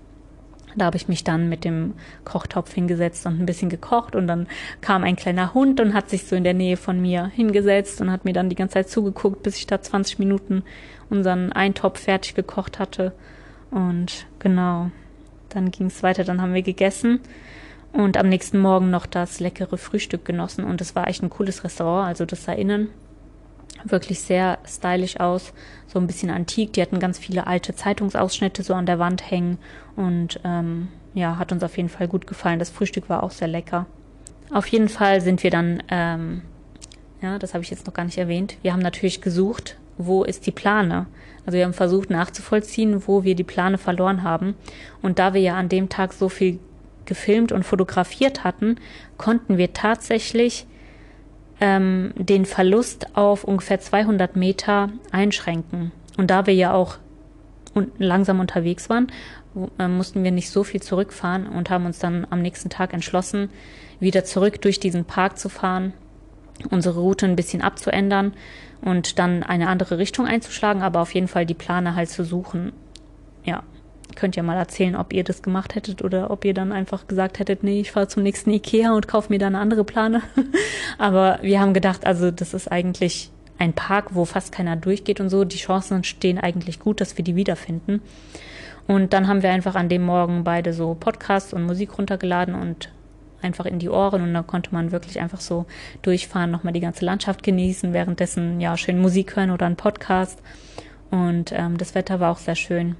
da 0.75 0.85
habe 0.85 0.97
ich 0.97 1.07
mich 1.07 1.23
dann 1.23 1.49
mit 1.49 1.63
dem 1.63 1.93
Kochtopf 2.25 2.73
hingesetzt 2.73 3.25
und 3.25 3.39
ein 3.39 3.45
bisschen 3.45 3.69
gekocht 3.69 4.15
und 4.15 4.27
dann 4.27 4.47
kam 4.81 5.03
ein 5.03 5.15
kleiner 5.15 5.53
Hund 5.53 5.79
und 5.79 5.93
hat 5.93 6.09
sich 6.09 6.25
so 6.25 6.35
in 6.35 6.43
der 6.43 6.53
Nähe 6.53 6.77
von 6.77 7.01
mir 7.01 7.27
hingesetzt 7.27 8.01
und 8.01 8.11
hat 8.11 8.25
mir 8.25 8.33
dann 8.33 8.49
die 8.49 8.55
ganze 8.55 8.75
Zeit 8.75 8.89
zugeguckt, 8.89 9.43
bis 9.43 9.57
ich 9.57 9.67
da 9.67 9.81
20 9.81 10.19
Minuten 10.19 10.63
unseren 11.09 11.51
Eintopf 11.51 11.99
fertig 11.99 12.35
gekocht 12.35 12.79
hatte. 12.79 13.13
Und 13.71 14.25
genau, 14.39 14.91
dann 15.49 15.71
ging 15.71 15.87
es 15.87 16.03
weiter, 16.03 16.23
dann 16.23 16.41
haben 16.41 16.53
wir 16.53 16.61
gegessen 16.61 17.19
und 17.91 18.17
am 18.17 18.27
nächsten 18.27 18.59
Morgen 18.59 18.89
noch 18.89 19.05
das 19.05 19.39
leckere 19.39 19.77
Frühstück 19.77 20.25
genossen 20.25 20.65
und 20.65 20.81
es 20.81 20.95
war 20.95 21.07
echt 21.07 21.23
ein 21.23 21.29
cooles 21.29 21.63
Restaurant, 21.63 22.07
also 22.07 22.25
das 22.25 22.45
da 22.45 22.53
innen 22.53 22.89
wirklich 23.85 24.19
sehr 24.19 24.59
stylisch 24.65 25.19
aus, 25.19 25.53
so 25.87 25.99
ein 25.99 26.07
bisschen 26.07 26.29
antik. 26.29 26.73
Die 26.73 26.81
hatten 26.81 26.99
ganz 26.99 27.19
viele 27.19 27.47
alte 27.47 27.75
Zeitungsausschnitte 27.75 28.63
so 28.63 28.73
an 28.73 28.85
der 28.85 28.99
Wand 28.99 29.29
hängen 29.29 29.57
und 29.95 30.39
ähm, 30.43 30.89
ja, 31.13 31.37
hat 31.37 31.51
uns 31.51 31.63
auf 31.63 31.77
jeden 31.77 31.89
Fall 31.89 32.07
gut 32.07 32.27
gefallen. 32.27 32.59
Das 32.59 32.69
Frühstück 32.69 33.09
war 33.09 33.23
auch 33.23 33.31
sehr 33.31 33.47
lecker. 33.47 33.85
Auf 34.51 34.67
jeden 34.67 34.89
Fall 34.89 35.21
sind 35.21 35.43
wir 35.43 35.51
dann, 35.51 35.81
ähm, 35.89 36.41
ja, 37.21 37.39
das 37.39 37.53
habe 37.53 37.63
ich 37.63 37.69
jetzt 37.69 37.85
noch 37.85 37.93
gar 37.93 38.05
nicht 38.05 38.17
erwähnt. 38.17 38.57
Wir 38.61 38.73
haben 38.73 38.81
natürlich 38.81 39.21
gesucht, 39.21 39.77
wo 39.97 40.23
ist 40.23 40.45
die 40.45 40.51
Plane? 40.51 41.07
Also 41.45 41.57
wir 41.57 41.65
haben 41.65 41.73
versucht 41.73 42.09
nachzuvollziehen, 42.09 43.07
wo 43.07 43.23
wir 43.23 43.35
die 43.35 43.43
Plane 43.43 43.77
verloren 43.77 44.23
haben. 44.23 44.55
Und 45.01 45.19
da 45.19 45.33
wir 45.33 45.41
ja 45.41 45.55
an 45.55 45.69
dem 45.69 45.89
Tag 45.89 46.13
so 46.13 46.29
viel 46.29 46.59
gefilmt 47.05 47.51
und 47.51 47.63
fotografiert 47.63 48.43
hatten, 48.43 48.77
konnten 49.17 49.57
wir 49.57 49.73
tatsächlich 49.73 50.65
ähm, 51.63 52.11
den 52.17 52.43
Verlust 52.45 53.15
auf 53.15 53.45
ungefähr 53.45 53.79
200 53.79 54.35
Meter 54.35 54.89
einschränken. 55.11 55.93
Und 56.17 56.29
da 56.29 56.45
wir 56.45 56.53
ja 56.53 56.73
auch 56.73 56.97
un 57.73 57.89
langsam 57.99 58.41
unterwegs 58.41 58.89
waren, 58.89 59.07
äh, 59.79 59.87
mussten 59.87 60.25
wir 60.25 60.31
nicht 60.31 60.49
so 60.49 60.65
viel 60.65 60.81
zurückfahren 60.81 61.47
und 61.47 61.69
haben 61.69 61.85
uns 61.85 61.99
dann 61.99 62.27
am 62.29 62.41
nächsten 62.41 62.69
Tag 62.69 62.93
entschlossen, 62.93 63.49
wieder 64.01 64.25
zurück 64.25 64.61
durch 64.61 64.81
diesen 64.81 65.05
Park 65.05 65.39
zu 65.39 65.47
fahren, 65.47 65.93
unsere 66.69 66.99
Route 66.99 67.25
ein 67.27 67.37
bisschen 67.37 67.61
abzuändern 67.61 68.33
und 68.81 69.17
dann 69.17 69.41
eine 69.41 69.69
andere 69.69 69.97
Richtung 69.99 70.27
einzuschlagen, 70.27 70.81
aber 70.81 70.99
auf 70.99 71.13
jeden 71.13 71.29
Fall 71.29 71.45
die 71.45 71.53
Plane 71.53 71.95
halt 71.95 72.09
zu 72.09 72.25
suchen. 72.25 72.73
Ja, 73.45 73.63
könnt 74.15 74.37
ihr 74.37 74.43
mal 74.43 74.57
erzählen, 74.57 74.95
ob 74.95 75.13
ihr 75.13 75.23
das 75.23 75.41
gemacht 75.41 75.75
hättet 75.75 76.03
oder 76.03 76.31
ob 76.31 76.45
ihr 76.45 76.53
dann 76.53 76.71
einfach 76.71 77.07
gesagt 77.07 77.39
hättet, 77.39 77.63
nee, 77.63 77.81
ich 77.81 77.91
fahre 77.91 78.07
zum 78.07 78.23
nächsten 78.23 78.51
Ikea 78.51 78.93
und 78.93 79.07
kaufe 79.07 79.31
mir 79.31 79.39
da 79.39 79.47
eine 79.47 79.59
andere 79.59 79.83
Plane. 79.83 80.21
Aber 80.97 81.39
wir 81.41 81.59
haben 81.59 81.73
gedacht, 81.73 82.05
also 82.05 82.31
das 82.31 82.53
ist 82.53 82.71
eigentlich 82.71 83.31
ein 83.57 83.73
Park, 83.73 84.15
wo 84.15 84.25
fast 84.25 84.51
keiner 84.51 84.75
durchgeht 84.75 85.19
und 85.19 85.29
so. 85.29 85.43
Die 85.43 85.57
Chancen 85.57 86.03
stehen 86.03 86.37
eigentlich 86.37 86.79
gut, 86.79 87.01
dass 87.01 87.17
wir 87.17 87.23
die 87.23 87.35
wiederfinden. 87.35 88.01
Und 88.87 89.13
dann 89.13 89.27
haben 89.27 89.43
wir 89.43 89.51
einfach 89.51 89.75
an 89.75 89.89
dem 89.89 90.03
Morgen 90.03 90.43
beide 90.43 90.73
so 90.73 90.95
Podcasts 90.99 91.53
und 91.53 91.63
Musik 91.63 91.97
runtergeladen 91.97 92.55
und 92.55 92.89
einfach 93.41 93.65
in 93.65 93.79
die 93.79 93.89
Ohren 93.89 94.21
und 94.21 94.33
da 94.33 94.41
konnte 94.41 94.73
man 94.73 94.91
wirklich 94.91 95.19
einfach 95.19 95.41
so 95.41 95.65
durchfahren, 96.01 96.51
nochmal 96.51 96.73
die 96.73 96.79
ganze 96.79 97.05
Landschaft 97.05 97.43
genießen, 97.43 97.93
währenddessen 97.93 98.61
ja 98.61 98.77
schön 98.77 98.99
Musik 98.99 99.35
hören 99.35 99.51
oder 99.51 99.65
einen 99.65 99.75
Podcast. 99.75 100.41
Und 101.11 101.51
ähm, 101.51 101.77
das 101.77 101.93
Wetter 101.93 102.19
war 102.19 102.31
auch 102.31 102.37
sehr 102.37 102.55
schön. 102.55 102.95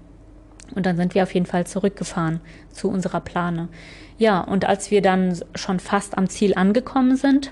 Und 0.75 0.85
dann 0.85 0.97
sind 0.97 1.15
wir 1.15 1.23
auf 1.23 1.33
jeden 1.33 1.45
Fall 1.45 1.67
zurückgefahren 1.67 2.39
zu 2.71 2.89
unserer 2.89 3.19
Plane. 3.19 3.69
Ja, 4.17 4.41
und 4.41 4.65
als 4.65 4.91
wir 4.91 5.01
dann 5.01 5.37
schon 5.55 5.79
fast 5.79 6.17
am 6.17 6.29
Ziel 6.29 6.53
angekommen 6.55 7.17
sind, 7.17 7.51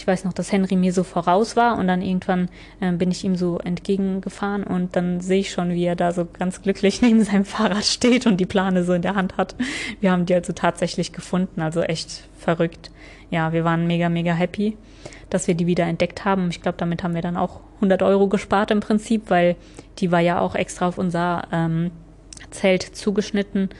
ich 0.00 0.06
weiß 0.06 0.24
noch, 0.24 0.32
dass 0.32 0.50
Henry 0.50 0.76
mir 0.76 0.92
so 0.92 1.04
voraus 1.04 1.56
war 1.56 1.76
und 1.76 1.86
dann 1.86 2.00
irgendwann 2.00 2.48
äh, 2.80 2.90
bin 2.92 3.10
ich 3.10 3.22
ihm 3.22 3.36
so 3.36 3.58
entgegengefahren 3.58 4.64
und 4.64 4.96
dann 4.96 5.20
sehe 5.20 5.40
ich 5.40 5.50
schon, 5.50 5.70
wie 5.70 5.84
er 5.84 5.96
da 5.96 6.12
so 6.12 6.26
ganz 6.26 6.62
glücklich 6.62 7.02
neben 7.02 7.22
seinem 7.22 7.44
Fahrrad 7.44 7.84
steht 7.84 8.26
und 8.26 8.38
die 8.38 8.46
Plane 8.46 8.84
so 8.84 8.94
in 8.94 9.02
der 9.02 9.14
Hand 9.14 9.36
hat. 9.36 9.54
Wir 10.00 10.12
haben 10.12 10.26
die 10.26 10.34
also 10.34 10.52
tatsächlich 10.52 11.12
gefunden, 11.12 11.60
also 11.60 11.82
echt 11.82 12.28
verrückt. 12.38 12.90
Ja, 13.30 13.52
wir 13.52 13.64
waren 13.64 13.86
mega, 13.86 14.08
mega 14.08 14.32
happy, 14.32 14.76
dass 15.28 15.48
wir 15.48 15.54
die 15.54 15.66
wieder 15.66 15.84
entdeckt 15.84 16.24
haben. 16.24 16.48
Ich 16.48 16.62
glaube, 16.62 16.78
damit 16.78 17.02
haben 17.02 17.14
wir 17.14 17.22
dann 17.22 17.36
auch 17.36 17.60
100 17.76 18.02
Euro 18.02 18.28
gespart 18.28 18.70
im 18.70 18.80
Prinzip, 18.80 19.28
weil 19.28 19.56
die 19.98 20.10
war 20.10 20.20
ja 20.20 20.40
auch 20.40 20.54
extra 20.54 20.88
auf 20.88 20.98
unser 20.98 21.46
ähm, 21.52 21.90
Zelt 22.50 22.82
zugeschnitten. 22.82 23.70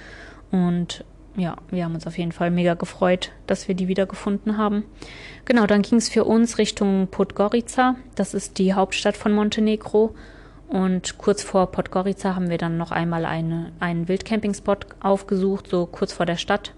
Und 0.50 1.04
ja, 1.36 1.56
wir 1.70 1.84
haben 1.84 1.94
uns 1.94 2.06
auf 2.06 2.18
jeden 2.18 2.32
Fall 2.32 2.50
mega 2.50 2.74
gefreut, 2.74 3.30
dass 3.46 3.68
wir 3.68 3.74
die 3.74 3.88
wiedergefunden 3.88 4.56
haben. 4.56 4.84
Genau, 5.44 5.66
dann 5.66 5.82
ging 5.82 5.98
es 5.98 6.08
für 6.08 6.24
uns 6.24 6.58
Richtung 6.58 7.08
Podgorica. 7.08 7.96
Das 8.14 8.34
ist 8.34 8.58
die 8.58 8.74
Hauptstadt 8.74 9.16
von 9.16 9.32
Montenegro. 9.32 10.14
Und 10.68 11.18
kurz 11.18 11.42
vor 11.42 11.72
Podgorica 11.72 12.36
haben 12.36 12.48
wir 12.48 12.58
dann 12.58 12.76
noch 12.76 12.92
einmal 12.92 13.24
eine, 13.24 13.72
einen 13.80 14.06
Wildcampingspot 14.06 14.86
aufgesucht, 15.00 15.66
so 15.68 15.86
kurz 15.86 16.12
vor 16.12 16.26
der 16.26 16.36
Stadt. 16.36 16.74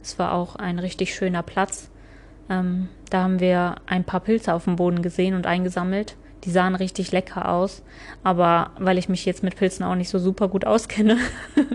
Es 0.00 0.18
war 0.18 0.32
auch 0.32 0.56
ein 0.56 0.78
richtig 0.78 1.14
schöner 1.14 1.42
Platz. 1.42 1.90
Ähm, 2.48 2.88
da 3.10 3.22
haben 3.24 3.40
wir 3.40 3.76
ein 3.86 4.04
paar 4.04 4.20
Pilze 4.20 4.54
auf 4.54 4.64
dem 4.64 4.76
Boden 4.76 5.02
gesehen 5.02 5.34
und 5.34 5.46
eingesammelt. 5.46 6.16
Die 6.44 6.50
sahen 6.50 6.74
richtig 6.74 7.12
lecker 7.12 7.48
aus. 7.48 7.82
Aber 8.22 8.70
weil 8.78 8.98
ich 8.98 9.08
mich 9.08 9.24
jetzt 9.24 9.42
mit 9.42 9.56
Pilzen 9.56 9.84
auch 9.84 9.94
nicht 9.94 10.08
so 10.08 10.18
super 10.18 10.48
gut 10.48 10.64
auskenne, 10.64 11.18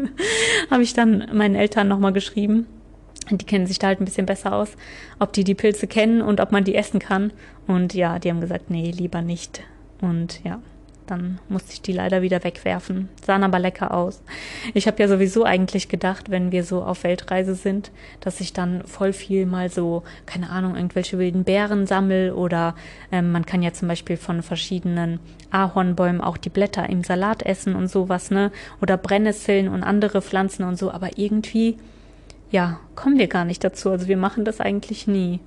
habe 0.71 0.84
ich 0.84 0.93
dann 0.93 1.30
meinen 1.34 1.56
Eltern 1.56 1.88
nochmal 1.88 2.13
geschrieben. 2.13 2.67
Die 3.30 3.45
kennen 3.45 3.67
sich 3.67 3.80
da 3.80 3.88
halt 3.88 3.99
ein 3.99 4.06
bisschen 4.06 4.25
besser 4.25 4.53
aus, 4.53 4.69
ob 5.19 5.34
die 5.34 5.43
die 5.43 5.56
Pilze 5.56 5.88
kennen 5.88 6.21
und 6.21 6.39
ob 6.39 6.51
man 6.51 6.63
die 6.63 6.75
essen 6.75 6.99
kann. 6.99 7.34
Und 7.67 7.93
ja, 7.93 8.19
die 8.19 8.30
haben 8.30 8.41
gesagt, 8.41 8.69
nee, 8.69 8.91
lieber 8.91 9.21
nicht. 9.21 9.62
Und 10.01 10.43
ja, 10.45 10.62
dann 11.08 11.39
musste 11.50 11.74
ich 11.74 11.82
die 11.82 11.93
leider 11.93 12.22
wieder 12.22 12.43
wegwerfen. 12.43 13.10
Sahen 13.26 13.43
aber 13.43 13.60
lecker 13.60 13.93
aus. 13.93 14.22
Ich 14.74 14.88
habe 14.88 15.02
ja 15.02 15.08
sowieso 15.08 15.43
eigentlich 15.43 15.89
gedacht, 15.89 16.30
wenn 16.30 16.52
wir 16.52 16.63
so 16.63 16.84
auf 16.84 17.04
Weltreise 17.04 17.56
sind, 17.56 17.91
dass 18.20 18.39
ich 18.41 18.54
dann 18.54 18.84
voll 18.84 19.13
viel 19.13 19.46
mal 19.46 19.70
so, 19.70 20.04
keine 20.26 20.50
Ahnung, 20.50 20.76
irgendwelche 20.76 21.17
wilden 21.17 21.43
Beeren 21.43 21.88
sammel 21.88 22.32
oder 22.32 22.76
ähm, 23.12 23.32
man 23.32 23.46
kann 23.46 23.63
ja 23.63 23.74
zum 23.74 23.88
Beispiel 23.88 24.17
von 24.17 24.43
verschiedenen 24.43 25.20
Ahornbäumen 25.50 26.22
auch 26.22 26.38
die 26.38 26.50
Blätter 26.50 26.88
im 26.89 27.04
Salat 27.04 27.43
essen 27.43 27.76
und 27.76 27.88
sowas, 27.88 28.32
ne? 28.32 28.52
Oder 28.82 28.98
Brennnesseln 28.98 29.70
und 29.70 29.84
andere 29.84 30.22
Pflanzen 30.22 30.63
und 30.63 30.78
so. 30.78 30.91
Aber 30.91 31.17
irgendwie, 31.17 31.78
ja, 32.52 32.80
kommen 32.96 33.17
wir 33.17 33.28
gar 33.28 33.46
nicht 33.46 33.63
dazu. 33.63 33.89
Also 33.89 34.08
wir 34.08 34.17
machen 34.17 34.46
das 34.46 34.60
eigentlich 34.60 35.08
nie. 35.08 35.39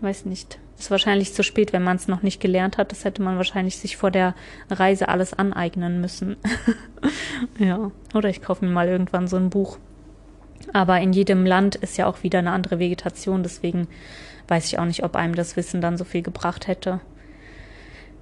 Weiß 0.00 0.24
nicht. 0.24 0.58
Ist 0.78 0.90
wahrscheinlich 0.90 1.32
zu 1.32 1.42
spät, 1.42 1.72
wenn 1.72 1.84
man 1.84 1.96
es 1.96 2.08
noch 2.08 2.22
nicht 2.22 2.40
gelernt 2.40 2.78
hat. 2.78 2.90
Das 2.90 3.04
hätte 3.04 3.22
man 3.22 3.36
wahrscheinlich 3.36 3.78
sich 3.78 3.96
vor 3.96 4.10
der 4.10 4.34
Reise 4.70 5.08
alles 5.08 5.32
aneignen 5.32 6.00
müssen. 6.00 6.36
ja, 7.58 7.90
oder 8.12 8.28
ich 8.28 8.42
kaufe 8.42 8.64
mir 8.64 8.72
mal 8.72 8.88
irgendwann 8.88 9.28
so 9.28 9.36
ein 9.36 9.50
Buch. 9.50 9.78
Aber 10.72 11.00
in 11.00 11.12
jedem 11.12 11.46
Land 11.46 11.76
ist 11.76 11.96
ja 11.96 12.06
auch 12.06 12.22
wieder 12.22 12.40
eine 12.40 12.50
andere 12.50 12.78
Vegetation, 12.78 13.42
deswegen 13.42 13.86
weiß 14.48 14.66
ich 14.66 14.78
auch 14.78 14.84
nicht, 14.84 15.04
ob 15.04 15.16
einem 15.16 15.34
das 15.34 15.56
Wissen 15.56 15.80
dann 15.80 15.96
so 15.96 16.04
viel 16.04 16.22
gebracht 16.22 16.66
hätte. 16.66 17.00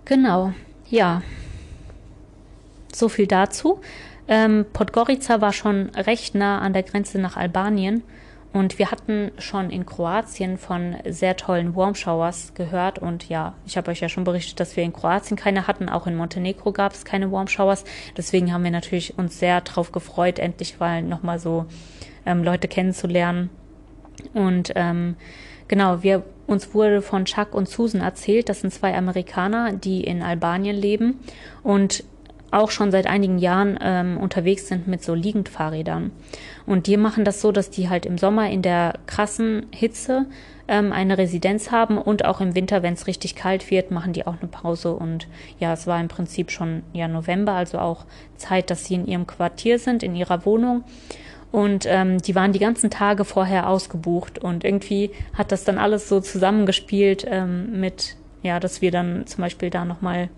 Genau, 0.04 0.52
ja. 0.88 1.22
So 2.92 3.08
viel 3.08 3.26
dazu. 3.26 3.80
Ähm, 4.28 4.66
Podgorica 4.72 5.40
war 5.40 5.52
schon 5.52 5.90
recht 5.90 6.34
nah 6.34 6.58
an 6.60 6.72
der 6.72 6.82
Grenze 6.82 7.18
nach 7.18 7.36
Albanien 7.36 8.02
und 8.52 8.78
wir 8.78 8.90
hatten 8.90 9.30
schon 9.38 9.70
in 9.70 9.86
Kroatien 9.86 10.58
von 10.58 10.96
sehr 11.08 11.36
tollen 11.36 11.74
Warm 11.74 11.94
Showers 11.94 12.52
gehört. 12.54 12.98
Und 12.98 13.28
ja, 13.28 13.54
ich 13.66 13.78
habe 13.78 13.90
euch 13.90 14.00
ja 14.00 14.10
schon 14.10 14.24
berichtet, 14.24 14.60
dass 14.60 14.76
wir 14.76 14.84
in 14.84 14.92
Kroatien 14.92 15.38
keine 15.38 15.66
hatten. 15.66 15.88
Auch 15.88 16.06
in 16.06 16.16
Montenegro 16.16 16.72
gab 16.72 16.92
es 16.92 17.06
keine 17.06 17.32
Warm 17.32 17.48
Showers. 17.48 17.84
Deswegen 18.14 18.52
haben 18.52 18.64
wir 18.64 18.70
natürlich 18.70 19.18
uns 19.18 19.38
sehr 19.38 19.62
darauf 19.62 19.90
gefreut, 19.90 20.38
endlich 20.38 20.78
mal 20.78 21.02
nochmal 21.02 21.38
so 21.38 21.64
ähm, 22.26 22.44
Leute 22.44 22.68
kennenzulernen. 22.68 23.48
Und 24.34 24.72
ähm, 24.74 25.16
genau, 25.66 26.02
wir 26.02 26.22
uns 26.46 26.74
wurde 26.74 27.00
von 27.00 27.24
Chuck 27.24 27.54
und 27.54 27.70
Susan 27.70 28.02
erzählt, 28.02 28.50
das 28.50 28.60
sind 28.60 28.72
zwei 28.72 28.94
Amerikaner, 28.94 29.72
die 29.72 30.04
in 30.04 30.22
Albanien 30.22 30.76
leben. 30.76 31.20
Und 31.62 32.04
auch 32.52 32.70
schon 32.70 32.90
seit 32.90 33.06
einigen 33.06 33.38
Jahren 33.38 33.78
ähm, 33.82 34.18
unterwegs 34.18 34.68
sind 34.68 34.86
mit 34.86 35.02
so 35.02 35.14
Liegendfahrrädern. 35.14 36.12
Und 36.66 36.86
die 36.86 36.96
machen 36.96 37.24
das 37.24 37.40
so, 37.40 37.50
dass 37.50 37.70
die 37.70 37.88
halt 37.88 38.06
im 38.06 38.18
Sommer 38.18 38.50
in 38.50 38.62
der 38.62 38.94
krassen 39.06 39.66
Hitze 39.72 40.26
ähm, 40.68 40.92
eine 40.92 41.18
Residenz 41.18 41.70
haben 41.70 41.98
und 41.98 42.24
auch 42.24 42.40
im 42.40 42.54
Winter, 42.54 42.82
wenn 42.82 42.94
es 42.94 43.06
richtig 43.06 43.34
kalt 43.34 43.70
wird, 43.70 43.90
machen 43.90 44.12
die 44.12 44.26
auch 44.26 44.36
eine 44.40 44.50
Pause. 44.50 44.92
Und 44.94 45.26
ja, 45.58 45.72
es 45.72 45.86
war 45.86 46.00
im 46.00 46.08
Prinzip 46.08 46.50
schon 46.50 46.82
ja 46.92 47.08
November, 47.08 47.52
also 47.52 47.78
auch 47.78 48.04
Zeit, 48.36 48.70
dass 48.70 48.84
sie 48.84 48.94
in 48.94 49.06
ihrem 49.06 49.26
Quartier 49.26 49.78
sind, 49.78 50.02
in 50.02 50.14
ihrer 50.14 50.44
Wohnung. 50.44 50.84
Und 51.50 51.84
ähm, 51.86 52.18
die 52.18 52.34
waren 52.34 52.52
die 52.52 52.58
ganzen 52.58 52.90
Tage 52.90 53.24
vorher 53.24 53.68
ausgebucht 53.68 54.38
und 54.38 54.64
irgendwie 54.64 55.10
hat 55.34 55.52
das 55.52 55.64
dann 55.64 55.76
alles 55.76 56.08
so 56.08 56.20
zusammengespielt 56.20 57.26
ähm, 57.28 57.78
mit, 57.78 58.16
ja, 58.42 58.58
dass 58.58 58.80
wir 58.80 58.90
dann 58.90 59.26
zum 59.26 59.42
Beispiel 59.42 59.68
da 59.68 59.84
nochmal 59.84 60.30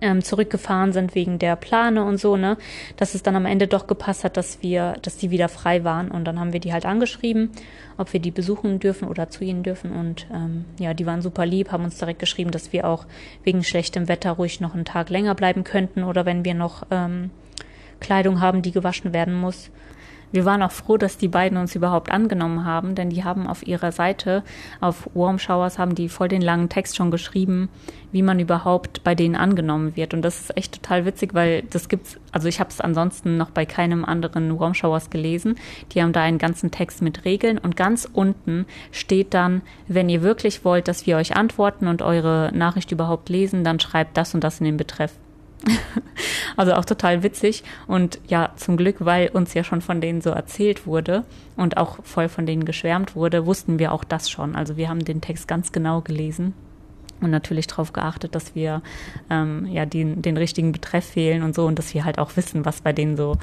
ähm, 0.00 0.22
zurückgefahren 0.22 0.92
sind 0.92 1.14
wegen 1.14 1.38
der 1.38 1.56
Plane 1.56 2.04
und 2.04 2.18
so, 2.18 2.36
ne, 2.36 2.56
dass 2.96 3.14
es 3.14 3.22
dann 3.22 3.36
am 3.36 3.46
Ende 3.46 3.66
doch 3.66 3.86
gepasst 3.86 4.24
hat, 4.24 4.36
dass 4.36 4.62
wir, 4.62 4.94
dass 5.02 5.16
die 5.16 5.30
wieder 5.30 5.48
frei 5.48 5.84
waren. 5.84 6.10
Und 6.10 6.24
dann 6.24 6.38
haben 6.38 6.52
wir 6.52 6.60
die 6.60 6.72
halt 6.72 6.86
angeschrieben, 6.86 7.50
ob 7.96 8.12
wir 8.12 8.20
die 8.20 8.30
besuchen 8.30 8.78
dürfen 8.78 9.08
oder 9.08 9.30
zu 9.30 9.44
ihnen 9.44 9.62
dürfen. 9.62 9.92
Und 9.92 10.26
ähm, 10.32 10.64
ja, 10.78 10.94
die 10.94 11.06
waren 11.06 11.22
super 11.22 11.46
lieb, 11.46 11.72
haben 11.72 11.84
uns 11.84 11.98
direkt 11.98 12.18
geschrieben, 12.18 12.50
dass 12.50 12.72
wir 12.72 12.86
auch 12.86 13.06
wegen 13.42 13.62
schlechtem 13.62 14.08
Wetter 14.08 14.32
ruhig 14.32 14.60
noch 14.60 14.74
einen 14.74 14.84
Tag 14.84 15.10
länger 15.10 15.34
bleiben 15.34 15.64
könnten 15.64 16.04
oder 16.04 16.24
wenn 16.24 16.44
wir 16.44 16.54
noch 16.54 16.84
ähm, 16.90 17.30
Kleidung 18.00 18.40
haben, 18.40 18.62
die 18.62 18.72
gewaschen 18.72 19.12
werden 19.12 19.34
muss, 19.34 19.70
wir 20.32 20.44
waren 20.44 20.62
auch 20.62 20.72
froh, 20.72 20.96
dass 20.96 21.16
die 21.16 21.28
beiden 21.28 21.58
uns 21.58 21.74
überhaupt 21.74 22.10
angenommen 22.10 22.64
haben, 22.64 22.94
denn 22.94 23.10
die 23.10 23.24
haben 23.24 23.46
auf 23.46 23.66
ihrer 23.66 23.92
Seite, 23.92 24.42
auf 24.80 25.08
Warm 25.14 25.38
Showers, 25.38 25.78
haben 25.78 25.94
die 25.94 26.08
voll 26.08 26.28
den 26.28 26.42
langen 26.42 26.68
Text 26.68 26.96
schon 26.96 27.10
geschrieben, 27.10 27.68
wie 28.12 28.22
man 28.22 28.40
überhaupt 28.40 29.04
bei 29.04 29.14
denen 29.14 29.36
angenommen 29.36 29.96
wird. 29.96 30.14
Und 30.14 30.22
das 30.22 30.40
ist 30.40 30.56
echt 30.56 30.82
total 30.82 31.04
witzig, 31.04 31.34
weil 31.34 31.62
das 31.62 31.88
gibt's, 31.88 32.18
also 32.32 32.48
ich 32.48 32.60
habe 32.60 32.70
es 32.70 32.80
ansonsten 32.80 33.36
noch 33.36 33.50
bei 33.50 33.66
keinem 33.66 34.04
anderen 34.04 34.58
Warm 34.58 34.74
Showers 34.74 35.10
gelesen. 35.10 35.56
Die 35.92 36.02
haben 36.02 36.12
da 36.12 36.22
einen 36.22 36.38
ganzen 36.38 36.70
Text 36.70 37.02
mit 37.02 37.24
Regeln 37.24 37.58
und 37.58 37.76
ganz 37.76 38.08
unten 38.12 38.66
steht 38.92 39.34
dann, 39.34 39.62
wenn 39.88 40.08
ihr 40.08 40.22
wirklich 40.22 40.64
wollt, 40.64 40.88
dass 40.88 41.06
wir 41.06 41.16
euch 41.16 41.36
antworten 41.36 41.86
und 41.86 42.02
eure 42.02 42.50
Nachricht 42.54 42.92
überhaupt 42.92 43.28
lesen, 43.28 43.64
dann 43.64 43.80
schreibt 43.80 44.16
das 44.16 44.34
und 44.34 44.42
das 44.42 44.60
in 44.60 44.66
den 44.66 44.76
Betreff. 44.76 45.12
also 46.56 46.74
auch 46.74 46.84
total 46.84 47.22
witzig 47.22 47.64
und 47.86 48.18
ja, 48.26 48.52
zum 48.56 48.76
Glück, 48.76 48.96
weil 49.00 49.28
uns 49.28 49.54
ja 49.54 49.64
schon 49.64 49.80
von 49.80 50.00
denen 50.00 50.20
so 50.20 50.30
erzählt 50.30 50.86
wurde 50.86 51.24
und 51.56 51.76
auch 51.76 51.98
voll 52.04 52.28
von 52.28 52.46
denen 52.46 52.64
geschwärmt 52.64 53.14
wurde, 53.14 53.46
wussten 53.46 53.78
wir 53.78 53.92
auch 53.92 54.04
das 54.04 54.30
schon. 54.30 54.56
Also 54.56 54.76
wir 54.76 54.88
haben 54.88 55.04
den 55.04 55.20
Text 55.20 55.48
ganz 55.48 55.72
genau 55.72 56.00
gelesen 56.00 56.54
und 57.20 57.30
natürlich 57.30 57.66
darauf 57.66 57.92
geachtet, 57.92 58.34
dass 58.34 58.54
wir 58.54 58.82
ähm, 59.30 59.66
ja 59.66 59.86
den, 59.86 60.22
den 60.22 60.36
richtigen 60.36 60.72
Betreff 60.72 61.04
fehlen 61.04 61.42
und 61.42 61.54
so 61.54 61.66
und 61.66 61.78
dass 61.78 61.94
wir 61.94 62.04
halt 62.04 62.18
auch 62.18 62.36
wissen, 62.36 62.64
was 62.64 62.82
bei 62.82 62.92
denen 62.92 63.16
so 63.16 63.36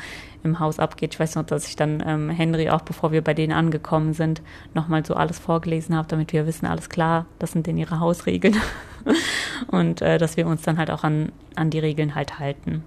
im 0.44 0.60
Haus 0.60 0.80
abgeht. 0.80 1.14
Ich 1.14 1.20
weiß 1.20 1.36
noch, 1.36 1.46
dass 1.46 1.68
ich 1.68 1.76
dann 1.76 2.04
ähm, 2.06 2.30
Henry 2.30 2.70
auch, 2.70 2.82
bevor 2.82 3.12
wir 3.12 3.22
bei 3.24 3.34
denen 3.34 3.54
angekommen 3.54 4.14
sind, 4.14 4.42
nochmal 4.74 5.06
so 5.06 5.16
alles 5.16 5.40
vorgelesen 5.40 5.96
habe, 5.96 6.08
damit 6.08 6.34
wir 6.34 6.48
wissen, 6.48 6.66
alles 6.66 6.90
klar, 6.90 7.26
das 7.40 7.52
sind 7.52 7.68
denn 7.68 7.78
ihre 7.78 8.00
Hausregeln 8.00 8.56
und 9.68 10.02
äh, 10.02 10.18
dass 10.18 10.38
wir 10.38 10.48
uns 10.48 10.62
dann 10.62 10.78
halt 10.78 10.92
auch 10.92 11.04
an, 11.04 11.32
an 11.56 11.70
die 11.70 11.80
Regeln 11.80 12.16
halt 12.16 12.40
halten 12.40 12.84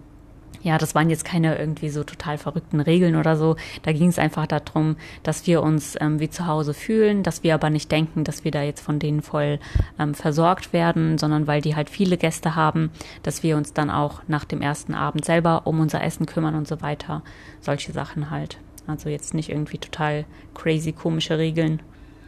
ja, 0.65 0.79
das 0.79 0.95
waren 0.95 1.11
jetzt 1.11 1.27
keine 1.27 1.59
irgendwie 1.59 1.91
so 1.91 2.05
total 2.05 2.39
verrückten 2.39 2.81
Regeln 2.81 3.17
oder 3.17 3.37
so. 3.37 3.57
Da 3.83 3.93
ging 3.93 4.09
es 4.09 4.19
einfach 4.19 4.47
darum, 4.47 4.97
dass 5.23 5.47
wir 5.47 5.63
uns 5.63 5.95
ähm, 6.01 6.21
wie 6.21 6.31
zu 6.31 6.47
Hause 6.47 6.73
fühlen, 6.73 7.23
dass 7.23 7.43
wir 7.43 7.55
aber 7.55 7.69
nicht 7.69 7.93
denken, 7.93 8.25
dass 8.25 8.45
wir 8.45 8.51
da 8.51 8.63
jetzt 8.63 8.81
von 8.81 8.99
denen 8.99 9.21
voll 9.21 9.61
ähm, 9.99 10.15
versorgt 10.15 10.73
werden, 10.73 11.19
sondern 11.19 11.47
weil 11.47 11.61
die 11.61 11.77
halt 11.77 11.91
viele 11.91 12.17
Gäste 12.17 12.57
haben, 12.57 12.91
dass 13.23 13.43
wir 13.43 13.59
uns 13.59 13.75
dann 13.75 13.91
auch 13.91 14.23
nach 14.27 14.47
dem 14.47 14.63
ersten 14.63 14.95
Abend 14.95 15.27
selber 15.27 15.67
um 15.67 15.81
unser 15.81 16.03
Essen 16.03 16.25
kümmern 16.25 16.55
und 16.55 16.67
so 16.67 16.81
weiter. 16.81 17.23
Solche 17.61 17.93
Sachen 17.93 18.31
halt. 18.31 18.57
Also 18.87 19.11
jetzt 19.11 19.35
nicht 19.35 19.51
irgendwie 19.51 19.79
total 19.79 20.25
crazy 20.55 20.93
komische 20.93 21.37
Regeln. 21.37 21.83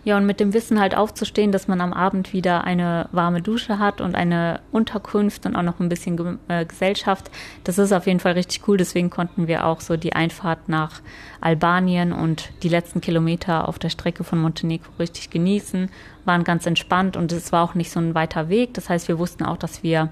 Ja, 0.06 0.16
und 0.16 0.24
mit 0.24 0.38
dem 0.38 0.54
Wissen 0.54 0.78
halt 0.78 0.96
aufzustehen, 0.96 1.50
dass 1.50 1.66
man 1.66 1.80
am 1.80 1.92
Abend 1.92 2.32
wieder 2.32 2.62
eine 2.62 3.08
warme 3.10 3.42
Dusche 3.42 3.80
hat 3.80 4.00
und 4.00 4.14
eine 4.14 4.60
Unterkunft 4.70 5.46
und 5.46 5.56
auch 5.56 5.62
noch 5.62 5.80
ein 5.80 5.88
bisschen 5.88 6.38
äh, 6.46 6.64
Gesellschaft, 6.64 7.28
das 7.64 7.76
ist 7.76 7.90
auf 7.90 8.06
jeden 8.06 8.20
Fall 8.20 8.34
richtig 8.34 8.68
cool. 8.68 8.76
Deswegen 8.76 9.10
konnten 9.10 9.48
wir 9.48 9.66
auch 9.66 9.80
so 9.80 9.96
die 9.96 10.12
Einfahrt 10.12 10.68
nach 10.68 11.00
Albanien 11.40 12.12
und 12.12 12.50
die 12.62 12.68
letzten 12.68 13.00
Kilometer 13.00 13.66
auf 13.66 13.80
der 13.80 13.88
Strecke 13.88 14.22
von 14.22 14.38
Montenegro 14.38 14.92
richtig 15.00 15.30
genießen, 15.30 15.90
waren 16.24 16.44
ganz 16.44 16.66
entspannt 16.66 17.16
und 17.16 17.32
es 17.32 17.50
war 17.50 17.64
auch 17.64 17.74
nicht 17.74 17.90
so 17.90 17.98
ein 17.98 18.14
weiter 18.14 18.48
Weg. 18.48 18.74
Das 18.74 18.88
heißt, 18.88 19.08
wir 19.08 19.18
wussten 19.18 19.44
auch, 19.44 19.56
dass 19.56 19.82
wir 19.82 20.10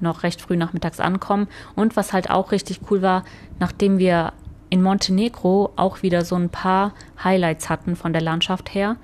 noch 0.00 0.24
recht 0.24 0.42
früh 0.42 0.56
nachmittags 0.56 0.98
ankommen. 0.98 1.46
Und 1.76 1.94
was 1.94 2.12
halt 2.12 2.28
auch 2.28 2.50
richtig 2.50 2.80
cool 2.90 3.02
war, 3.02 3.22
nachdem 3.60 3.98
wir 3.98 4.32
in 4.68 4.82
Montenegro 4.82 5.70
auch 5.76 6.02
wieder 6.02 6.24
so 6.24 6.34
ein 6.34 6.50
paar 6.50 6.92
Highlights 7.22 7.70
hatten 7.70 7.94
von 7.94 8.12
der 8.12 8.22
Landschaft 8.22 8.74
her, 8.74 8.96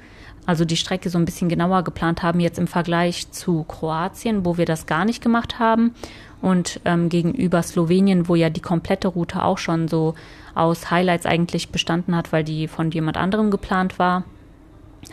also 0.46 0.64
die 0.64 0.76
Strecke 0.76 1.10
so 1.10 1.18
ein 1.18 1.24
bisschen 1.24 1.48
genauer 1.48 1.82
geplant 1.82 2.22
haben, 2.22 2.40
jetzt 2.40 2.58
im 2.58 2.66
Vergleich 2.66 3.30
zu 3.30 3.64
Kroatien, 3.64 4.44
wo 4.44 4.56
wir 4.56 4.66
das 4.66 4.86
gar 4.86 5.04
nicht 5.04 5.22
gemacht 5.22 5.58
haben. 5.58 5.94
Und 6.42 6.80
ähm, 6.84 7.08
gegenüber 7.08 7.62
Slowenien, 7.62 8.28
wo 8.28 8.34
ja 8.34 8.50
die 8.50 8.60
komplette 8.60 9.08
Route 9.08 9.42
auch 9.42 9.56
schon 9.56 9.88
so 9.88 10.14
aus 10.54 10.90
Highlights 10.90 11.24
eigentlich 11.24 11.70
bestanden 11.70 12.14
hat, 12.14 12.32
weil 12.32 12.44
die 12.44 12.68
von 12.68 12.90
jemand 12.90 13.16
anderem 13.16 13.50
geplant 13.50 13.98
war. 13.98 14.24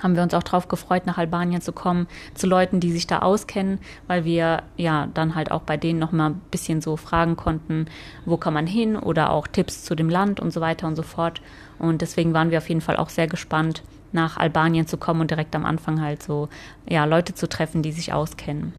haben 0.04 0.16
wir 0.16 0.24
uns 0.24 0.34
auch 0.34 0.44
darauf 0.44 0.68
gefreut, 0.68 1.06
nach 1.06 1.18
Albanien 1.18 1.62
zu 1.62 1.72
kommen, 1.72 2.08
zu 2.34 2.48
Leuten, 2.48 2.82
die 2.82 2.92
sich 2.92 3.08
da 3.08 3.20
auskennen, 3.20 3.80
weil 4.08 4.26
wir 4.26 4.64
ja 4.76 5.08
dann 5.14 5.36
halt 5.36 5.52
auch 5.52 5.62
bei 5.62 5.78
denen 5.78 6.00
nochmal 6.00 6.32
ein 6.32 6.42
bisschen 6.52 6.82
so 6.82 6.98
fragen 6.98 7.38
konnten, 7.38 7.86
wo 8.26 8.36
kann 8.36 8.54
man 8.54 8.68
hin 8.68 8.98
oder 8.98 9.32
auch 9.32 9.48
Tipps 9.48 9.84
zu 9.86 9.96
dem 9.96 10.10
Land 10.10 10.42
und 10.42 10.52
so 10.52 10.60
weiter 10.60 10.86
und 10.86 10.98
so 10.98 11.04
fort. 11.04 11.42
Und 11.80 12.02
deswegen 12.02 12.34
waren 12.34 12.52
wir 12.52 12.58
auf 12.58 12.68
jeden 12.68 12.82
Fall 12.82 12.98
auch 12.98 13.10
sehr 13.10 13.28
gespannt, 13.28 13.84
nach 14.12 14.38
Albanien 14.38 14.88
zu 14.88 14.98
kommen 14.98 15.22
und 15.22 15.32
direkt 15.32 15.56
am 15.56 15.66
Anfang 15.66 16.02
halt 16.02 16.24
so 16.24 16.50
ja 16.90 17.06
Leute 17.06 17.34
zu 17.34 17.48
treffen, 17.48 17.82
die 17.82 17.92
sich 17.92 18.14
auskennen. 18.14 18.74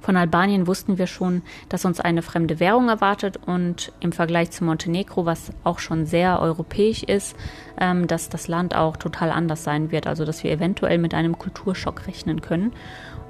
Von 0.00 0.16
Albanien 0.16 0.66
wussten 0.66 0.98
wir 0.98 1.06
schon, 1.06 1.42
dass 1.68 1.84
uns 1.84 2.00
eine 2.00 2.22
fremde 2.22 2.60
Währung 2.60 2.88
erwartet 2.88 3.38
und 3.44 3.92
im 4.00 4.12
Vergleich 4.12 4.50
zu 4.50 4.64
Montenegro, 4.64 5.26
was 5.26 5.50
auch 5.64 5.78
schon 5.78 6.06
sehr 6.06 6.40
europäisch 6.40 7.02
ist, 7.02 7.36
ähm, 7.80 8.06
dass 8.06 8.28
das 8.28 8.46
Land 8.46 8.76
auch 8.76 8.96
total 8.96 9.30
anders 9.30 9.64
sein 9.64 9.90
wird. 9.90 10.06
Also 10.06 10.24
dass 10.24 10.44
wir 10.44 10.52
eventuell 10.52 10.98
mit 10.98 11.14
einem 11.14 11.38
Kulturschock 11.38 12.06
rechnen 12.06 12.40
können. 12.40 12.72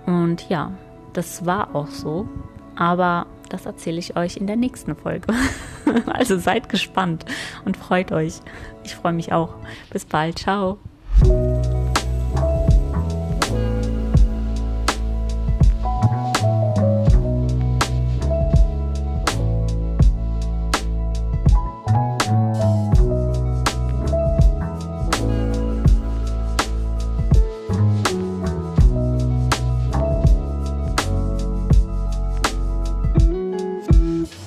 Und 0.04 0.48
ja, 0.48 0.72
das 1.12 1.46
war 1.46 1.74
auch 1.74 1.88
so. 1.88 2.28
Aber 2.76 3.26
das 3.48 3.64
erzähle 3.64 3.98
ich 3.98 4.16
euch 4.16 4.36
in 4.36 4.46
der 4.46 4.56
nächsten 4.56 4.96
Folge. 4.96 5.32
also 6.06 6.38
seid 6.38 6.68
gespannt 6.68 7.24
und 7.64 7.76
freut 7.76 8.12
euch. 8.12 8.34
Ich 8.84 8.94
freue 8.94 9.14
mich 9.14 9.32
auch. 9.32 9.54
Bis 9.90 10.04
bald. 10.04 10.40
Ciao. 10.40 10.78